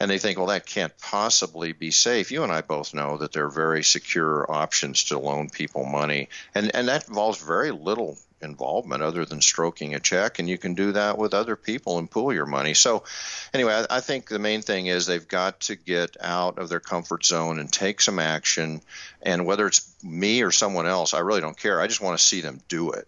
and 0.00 0.10
they 0.10 0.18
think, 0.18 0.38
well, 0.38 0.46
that 0.46 0.64
can't 0.64 0.96
possibly 0.98 1.72
be 1.72 1.90
safe. 1.90 2.32
You 2.32 2.42
and 2.42 2.50
I 2.50 2.62
both 2.62 2.94
know 2.94 3.18
that 3.18 3.32
there 3.32 3.44
are 3.44 3.50
very 3.50 3.84
secure 3.84 4.50
options 4.50 5.04
to 5.04 5.18
loan 5.18 5.50
people 5.50 5.84
money, 5.84 6.30
and 6.54 6.74
and 6.74 6.88
that 6.88 7.06
involves 7.06 7.42
very 7.42 7.70
little 7.70 8.16
involvement 8.42 9.02
other 9.02 9.24
than 9.24 9.40
stroking 9.40 9.94
a 9.94 10.00
check, 10.00 10.38
and 10.38 10.48
you 10.48 10.58
can 10.58 10.74
do 10.74 10.92
that 10.92 11.18
with 11.18 11.34
other 11.34 11.56
people 11.56 11.98
and 11.98 12.10
pool 12.10 12.32
your 12.32 12.46
money. 12.46 12.74
So, 12.74 13.04
anyway, 13.52 13.74
I, 13.74 13.96
I 13.96 14.00
think 14.00 14.28
the 14.28 14.38
main 14.38 14.62
thing 14.62 14.86
is 14.86 15.06
they've 15.06 15.26
got 15.26 15.60
to 15.60 15.76
get 15.76 16.16
out 16.20 16.58
of 16.58 16.68
their 16.68 16.80
comfort 16.80 17.24
zone 17.24 17.58
and 17.58 17.72
take 17.72 18.00
some 18.00 18.18
action. 18.18 18.80
And 19.22 19.46
whether 19.46 19.66
it's 19.66 20.02
me 20.02 20.42
or 20.42 20.50
someone 20.50 20.86
else, 20.86 21.14
I 21.14 21.20
really 21.20 21.40
don't 21.40 21.58
care. 21.58 21.80
I 21.80 21.86
just 21.86 22.00
want 22.00 22.18
to 22.18 22.24
see 22.24 22.40
them 22.40 22.60
do 22.68 22.92
it 22.92 23.06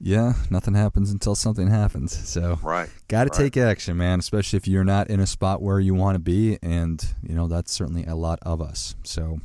yeah, 0.00 0.32
nothing 0.48 0.74
happens 0.74 1.10
until 1.10 1.34
something 1.34 1.68
happens. 1.68 2.16
So, 2.28 2.58
right, 2.62 2.88
got 3.08 3.24
to 3.24 3.30
right. 3.30 3.52
take 3.52 3.56
action, 3.58 3.98
man. 3.98 4.18
Especially 4.18 4.56
if 4.56 4.66
you're 4.66 4.84
not 4.84 5.10
in 5.10 5.20
a 5.20 5.26
spot 5.26 5.60
where 5.60 5.78
you 5.78 5.94
want 5.94 6.14
to 6.14 6.18
be, 6.18 6.58
and 6.62 7.04
you 7.22 7.34
know 7.34 7.48
that's 7.48 7.70
certainly 7.70 8.04
a 8.06 8.14
lot 8.14 8.38
of 8.42 8.62
us. 8.62 8.94
So, 9.02 9.40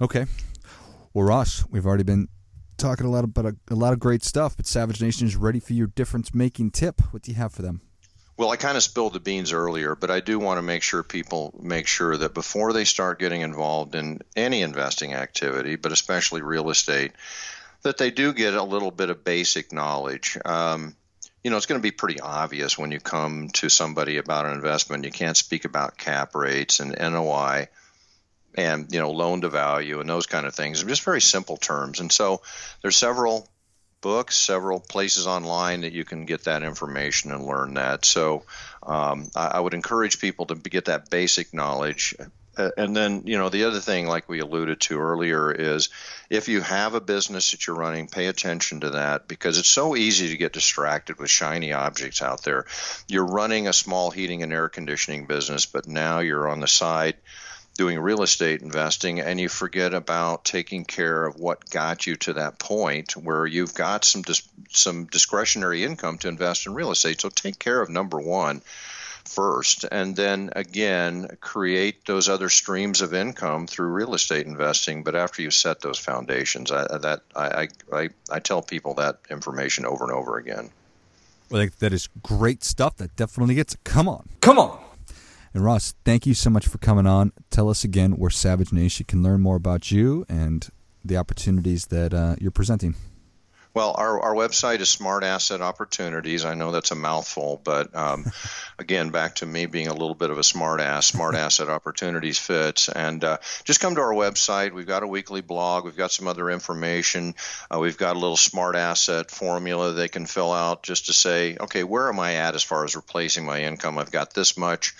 okay, 0.00 0.26
well, 1.12 1.26
Ross, 1.26 1.64
we've 1.68 1.84
already 1.84 2.04
been 2.04 2.28
talking 2.76 3.06
a 3.06 3.10
lot 3.10 3.24
about 3.24 3.46
a, 3.46 3.56
a 3.70 3.74
lot 3.74 3.92
of 3.92 3.98
great 3.98 4.22
stuff, 4.22 4.56
but 4.56 4.66
Savage 4.66 5.00
Nation 5.00 5.26
is 5.26 5.36
ready 5.36 5.60
for 5.60 5.72
your 5.72 5.86
difference-making 5.86 6.70
tip. 6.70 7.00
What 7.12 7.22
do 7.22 7.30
you 7.30 7.36
have 7.36 7.52
for 7.52 7.62
them? 7.62 7.80
Well, 8.36 8.50
I 8.50 8.56
kind 8.56 8.76
of 8.76 8.82
spilled 8.82 9.12
the 9.12 9.20
beans 9.20 9.52
earlier, 9.52 9.94
but 9.94 10.10
I 10.10 10.20
do 10.20 10.38
want 10.38 10.58
to 10.58 10.62
make 10.62 10.82
sure 10.82 11.02
people 11.02 11.54
make 11.62 11.86
sure 11.86 12.16
that 12.16 12.34
before 12.34 12.72
they 12.72 12.84
start 12.84 13.18
getting 13.18 13.42
involved 13.42 13.94
in 13.94 14.20
any 14.34 14.62
investing 14.62 15.12
activity, 15.12 15.76
but 15.76 15.92
especially 15.92 16.40
real 16.42 16.70
estate, 16.70 17.12
that 17.82 17.98
they 17.98 18.10
do 18.10 18.32
get 18.32 18.54
a 18.54 18.62
little 18.62 18.90
bit 18.90 19.10
of 19.10 19.22
basic 19.22 19.72
knowledge. 19.72 20.38
Um, 20.44 20.96
you 21.44 21.50
know, 21.50 21.56
it's 21.56 21.66
going 21.66 21.80
to 21.80 21.82
be 21.82 21.90
pretty 21.90 22.20
obvious 22.20 22.78
when 22.78 22.90
you 22.90 23.00
come 23.00 23.48
to 23.54 23.68
somebody 23.68 24.16
about 24.16 24.46
an 24.46 24.52
investment. 24.52 25.04
You 25.04 25.10
can't 25.10 25.36
speak 25.36 25.64
about 25.64 25.98
cap 25.98 26.34
rates 26.34 26.80
and 26.80 26.96
NOI 26.98 27.68
and, 28.54 28.92
you 28.92 28.98
know, 28.98 29.10
loan 29.10 29.40
to 29.42 29.48
value 29.48 30.00
and 30.00 30.08
those 30.08 30.26
kind 30.26 30.46
of 30.46 30.54
things. 30.54 30.82
Just 30.82 31.02
very 31.02 31.20
simple 31.20 31.56
terms. 31.56 32.00
And 32.00 32.12
so 32.12 32.42
there's 32.82 32.96
several 32.96 33.48
books, 34.02 34.36
several 34.36 34.80
places 34.80 35.26
online 35.26 35.82
that 35.82 35.92
you 35.92 36.04
can 36.04 36.26
get 36.26 36.44
that 36.44 36.62
information 36.62 37.30
and 37.30 37.46
learn 37.46 37.74
that. 37.74 38.04
So 38.04 38.42
um, 38.82 39.30
I, 39.34 39.46
I, 39.46 39.60
would 39.60 39.74
encourage 39.74 40.20
people 40.20 40.46
to 40.46 40.56
get 40.56 40.86
that 40.86 41.08
basic 41.08 41.54
knowledge. 41.54 42.14
Uh, 42.54 42.70
and 42.76 42.94
then, 42.94 43.22
you 43.24 43.38
know, 43.38 43.48
the 43.48 43.64
other 43.64 43.80
thing, 43.80 44.06
like 44.06 44.28
we 44.28 44.40
alluded 44.40 44.80
to 44.80 44.98
earlier, 44.98 45.50
is 45.52 45.88
if 46.28 46.48
you 46.48 46.60
have 46.60 46.94
a 46.94 47.00
business 47.00 47.52
that 47.52 47.66
you're 47.66 47.76
running, 47.76 48.08
pay 48.08 48.26
attention 48.26 48.80
to 48.80 48.90
that 48.90 49.28
because 49.28 49.56
it's 49.56 49.68
so 49.68 49.96
easy 49.96 50.28
to 50.28 50.36
get 50.36 50.52
distracted 50.52 51.18
with 51.18 51.30
shiny 51.30 51.72
objects 51.72 52.20
out 52.20 52.42
there. 52.42 52.66
You're 53.08 53.24
running 53.24 53.68
a 53.68 53.72
small 53.72 54.10
heating 54.10 54.42
and 54.42 54.52
air 54.52 54.68
conditioning 54.68 55.26
business, 55.26 55.64
but 55.64 55.86
now 55.86 56.18
you're 56.18 56.48
on 56.48 56.60
the 56.60 56.68
side 56.68 57.16
doing 57.82 57.98
real 57.98 58.22
estate 58.22 58.62
investing 58.62 59.18
and 59.18 59.40
you 59.40 59.48
forget 59.48 59.92
about 59.92 60.44
taking 60.44 60.84
care 60.84 61.26
of 61.26 61.34
what 61.34 61.68
got 61.68 62.06
you 62.06 62.14
to 62.14 62.34
that 62.34 62.56
point 62.56 63.16
where 63.16 63.44
you've 63.44 63.74
got 63.74 64.04
some 64.04 64.22
dis- 64.22 64.48
some 64.70 65.06
discretionary 65.06 65.82
income 65.82 66.16
to 66.16 66.28
invest 66.28 66.64
in 66.68 66.74
real 66.74 66.92
estate. 66.92 67.20
So 67.20 67.28
take 67.28 67.58
care 67.58 67.82
of 67.82 67.90
number 67.90 68.20
1 68.20 68.62
first, 69.24 69.84
and 69.90 70.14
then 70.14 70.50
again 70.54 71.36
create 71.40 72.06
those 72.06 72.28
other 72.28 72.48
streams 72.48 73.00
of 73.00 73.14
income 73.14 73.66
through 73.66 73.88
real 73.88 74.14
estate 74.14 74.46
investing. 74.46 75.02
But 75.02 75.16
after 75.16 75.42
you 75.42 75.50
set 75.50 75.80
those 75.80 75.98
foundations, 75.98 76.70
I, 76.70 76.98
that 76.98 77.22
I, 77.34 77.66
I 77.92 78.10
I 78.30 78.38
tell 78.38 78.62
people 78.62 78.94
that 78.94 79.18
information 79.28 79.86
over 79.86 80.04
and 80.04 80.12
over 80.12 80.38
again. 80.38 80.70
Well, 81.50 81.66
that 81.80 81.92
is 81.92 82.08
great 82.22 82.62
stuff. 82.62 82.98
That 82.98 83.16
definitely 83.16 83.56
gets. 83.56 83.76
Come 83.82 84.08
on, 84.08 84.28
come 84.40 84.60
on. 84.60 84.81
And 85.54 85.64
Ross, 85.64 85.94
thank 86.04 86.26
you 86.26 86.34
so 86.34 86.48
much 86.48 86.66
for 86.66 86.78
coming 86.78 87.06
on. 87.06 87.32
Tell 87.50 87.68
us 87.68 87.84
again 87.84 88.12
where 88.12 88.30
Savage 88.30 88.72
Nation 88.72 89.04
can 89.06 89.22
learn 89.22 89.40
more 89.40 89.56
about 89.56 89.90
you 89.90 90.24
and 90.28 90.66
the 91.04 91.16
opportunities 91.16 91.86
that 91.86 92.14
uh, 92.14 92.36
you're 92.40 92.50
presenting. 92.50 92.94
Well, 93.74 93.94
our, 93.96 94.20
our 94.20 94.34
website 94.34 94.80
is 94.80 94.90
Smart 94.90 95.24
Asset 95.24 95.62
Opportunities. 95.62 96.44
I 96.44 96.52
know 96.52 96.72
that's 96.72 96.90
a 96.90 96.94
mouthful, 96.94 97.58
but 97.64 97.94
um, 97.96 98.26
again, 98.78 99.10
back 99.10 99.36
to 99.36 99.46
me 99.46 99.64
being 99.64 99.88
a 99.88 99.94
little 99.94 100.14
bit 100.14 100.28
of 100.28 100.36
a 100.36 100.42
smart 100.42 100.80
ass, 100.80 101.06
Smart 101.06 101.34
Asset 101.34 101.70
Opportunities 101.70 102.38
fits. 102.38 102.90
And 102.90 103.24
uh, 103.24 103.38
just 103.64 103.80
come 103.80 103.94
to 103.94 104.02
our 104.02 104.12
website. 104.12 104.72
We've 104.72 104.86
got 104.86 105.02
a 105.02 105.06
weekly 105.06 105.40
blog, 105.40 105.86
we've 105.86 105.96
got 105.96 106.12
some 106.12 106.28
other 106.28 106.50
information. 106.50 107.34
Uh, 107.74 107.78
we've 107.78 107.96
got 107.96 108.16
a 108.16 108.18
little 108.18 108.36
smart 108.36 108.76
asset 108.76 109.30
formula 109.30 109.92
they 109.92 110.08
can 110.08 110.26
fill 110.26 110.52
out 110.52 110.82
just 110.82 111.06
to 111.06 111.14
say, 111.14 111.56
okay, 111.58 111.82
where 111.82 112.10
am 112.10 112.20
I 112.20 112.34
at 112.34 112.54
as 112.54 112.62
far 112.62 112.84
as 112.84 112.94
replacing 112.94 113.46
my 113.46 113.62
income? 113.62 113.96
I've 113.96 114.12
got 114.12 114.34
this 114.34 114.58
much 114.58 114.94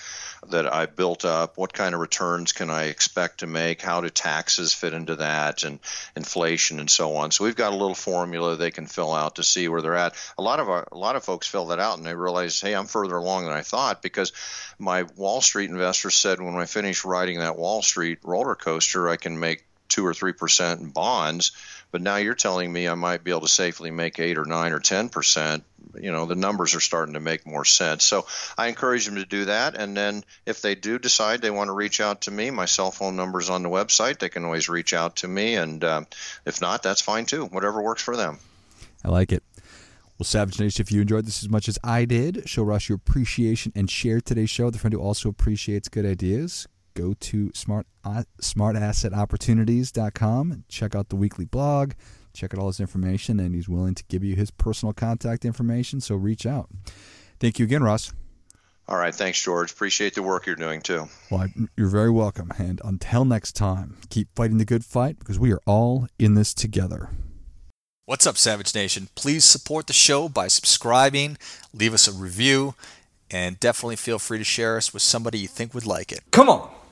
that 0.49 0.73
I 0.73 0.87
built 0.87 1.25
up? 1.25 1.57
What 1.57 1.73
kind 1.73 1.95
of 1.95 2.01
returns 2.01 2.53
can 2.53 2.71
I 2.71 2.85
expect 2.85 3.41
to 3.41 3.47
make? 3.47 3.81
How 3.81 4.01
do 4.01 4.09
taxes 4.09 4.73
fit 4.73 4.93
into 4.93 5.17
that 5.17 5.63
and 5.63 5.79
inflation 6.17 6.81
and 6.81 6.91
so 6.91 7.15
on? 7.17 7.31
So 7.31 7.45
we've 7.45 7.57
got 7.57 7.73
a 7.73 7.77
little 7.77 7.95
formula 7.95 8.57
they 8.57 8.71
can 8.71 8.87
fill 8.87 9.13
out 9.13 9.37
to 9.37 9.45
see 9.45 9.69
where 9.69 9.83
they're 9.83 9.97
at. 9.97 10.15
A 10.37 10.43
lot 10.43 10.61
of 10.61 10.69
our, 10.69 10.87
a 10.91 10.99
lot 10.99 11.17
of 11.17 11.25
folks 11.25 11.47
fill 11.47 11.67
that 11.67 11.79
out 11.79 11.97
and 11.97 12.07
they 12.07 12.15
realize, 12.15 12.61
hey, 12.61 12.75
I'm 12.75 12.87
further 12.87 13.17
along 13.17 13.45
than 13.45 13.53
I 13.53 13.63
thought 13.63 14.03
because 14.03 14.33
my 14.79 15.05
Wall 15.17 15.41
Street 15.41 15.71
investor 15.71 16.11
said 16.11 16.41
when 16.41 16.57
I 16.57 16.67
finish 16.67 17.05
riding 17.05 17.39
that 17.39 17.59
Wall 17.59 17.83
Street 17.83 18.19
roller 18.23 18.57
coaster, 18.57 19.09
I 19.09 19.17
can 19.17 19.39
make 19.39 19.65
two 19.89 20.07
or 20.07 20.15
three 20.15 20.33
percent 20.33 20.81
in 20.81 20.89
bonds 20.89 21.53
but 21.93 22.01
now 22.01 22.17
you're 22.17 22.35
telling 22.35 22.73
me 22.73 22.89
I 22.89 22.95
might 22.95 23.23
be 23.23 23.31
able 23.31 23.43
to 23.43 23.49
safely 23.49 23.91
make 23.91 24.19
eight 24.19 24.39
or 24.39 24.47
nine 24.47 24.73
or 24.73 24.81
ten 24.81 25.11
percent. 25.11 25.63
You 25.95 26.11
know, 26.11 26.25
the 26.25 26.35
numbers 26.35 26.75
are 26.75 26.81
starting 26.81 27.15
to 27.15 27.21
make 27.21 27.47
more 27.47 27.67
sense. 27.67 28.03
So 28.05 28.27
I 28.57 28.69
encourage 28.69 29.05
them 29.05 29.17
to 29.17 29.27
do 29.27 29.45
that. 29.45 29.75
And 29.75 29.95
then 29.95 30.25
if 30.47 30.63
they 30.63 30.75
do 30.75 30.99
decide 30.99 31.43
they 31.43 31.51
want 31.51 31.69
to 31.69 31.75
reach 31.75 32.01
out 32.01 32.23
to 32.23 32.31
me, 32.31 32.51
my 32.51 32.65
cell 32.65 32.91
phone 32.91 33.15
number 33.15 33.39
is 33.39 33.51
on 33.51 33.63
the 33.63 33.69
website. 33.69 34.19
They 34.19 34.31
can 34.31 34.45
always 34.45 34.71
reach 34.71 34.95
out 34.95 35.17
to 35.17 35.29
me. 35.29 35.55
And 35.55 35.85
uh, 35.85 36.05
if 36.47 36.63
not, 36.63 36.83
that's 36.83 37.03
fine 37.03 37.27
too. 37.27 37.45
Whatever 37.45 37.83
works 37.83 38.01
for 38.01 38.17
them. 38.17 38.39
I 39.05 39.11
like 39.11 39.33
it. 39.33 39.43
Well, 40.19 40.25
Savage 40.25 40.59
Nation, 40.59 40.81
if 40.81 40.91
you 40.91 41.03
enjoyed 41.03 41.27
this 41.27 41.43
as 41.43 41.51
much 41.51 41.69
as 41.69 41.79
I 41.85 42.07
did, 42.07 42.49
show 42.49 42.63
Ross 42.63 42.89
your 42.89 42.97
appreciation 42.97 43.73
and 43.75 43.91
share 43.91 44.21
today's 44.21 44.51
show 44.51 44.69
a 44.69 44.73
friend 44.73 44.95
who 44.95 45.01
also 45.01 45.29
appreciates 45.29 45.89
good 45.89 46.07
ideas 46.07 46.67
go 46.95 47.15
to 47.15 47.51
smart 47.55 47.87
uh, 48.05 48.25
smartassetopportunities.com 48.41 50.53
and 50.53 50.69
check 50.69 50.95
out 50.95 51.09
the 51.09 51.17
weekly 51.17 51.45
blog. 51.45 51.93
Check 52.35 52.55
out 52.55 52.61
all 52.61 52.69
his 52.69 52.81
information 52.81 53.39
and 53.39 53.55
he's 53.55 53.69
willing 53.69 53.95
to 53.95 54.05
give 54.09 54.25
you 54.25 54.35
his 54.35 54.51
personal 54.51 54.93
contact 54.93 55.45
information 55.45 56.01
so 56.01 56.15
reach 56.15 56.47
out. 56.47 56.69
Thank 57.41 57.59
you 57.59 57.65
again 57.65 57.83
ross. 57.83 58.13
All 58.89 58.97
right. 58.97 59.15
Thanks 59.15 59.43
george. 59.43 59.73
Appreciate 59.73 60.15
the 60.15 60.23
work 60.23 60.47
you're 60.47 60.57
doing 60.57 60.81
too. 60.81 61.09
Well 61.31 61.49
you're 61.77 61.89
very 61.89 62.11
welcome. 62.11 62.51
And 62.59 62.81
until 62.85 63.25
next 63.25 63.53
time 63.53 63.99
keep 64.09 64.29
fighting 64.35 64.59
the 64.59 64.65
good 64.65 64.85
fight 64.85 65.19
because 65.19 65.39
we 65.39 65.53
are 65.53 65.61
all 65.67 66.07
in 66.19 66.35
this 66.35 66.55
together. 66.55 67.11
What's 68.05 68.27
up, 68.27 68.37
Savage 68.37 68.75
Nation? 68.75 69.09
Please 69.15 69.45
support 69.45 69.87
the 69.87 69.93
show 69.93 70.29
by 70.29 70.49
subscribing, 70.49 71.39
leave 71.73 71.95
us 71.95 72.09
a 72.09 72.13
review, 72.13 72.75
and 73.31 73.61
definitely 73.61 73.95
feel 73.95 74.19
free 74.19 74.39
to 74.39 74.45
share 74.45 74.77
us 74.77 74.93
with 74.93 75.03
somebody 75.03 75.39
you 75.39 75.47
think 75.47 75.73
would 75.73 75.87
like 75.87 76.11
it. 76.11 76.21
Come 76.33 76.49
on. 76.49 76.75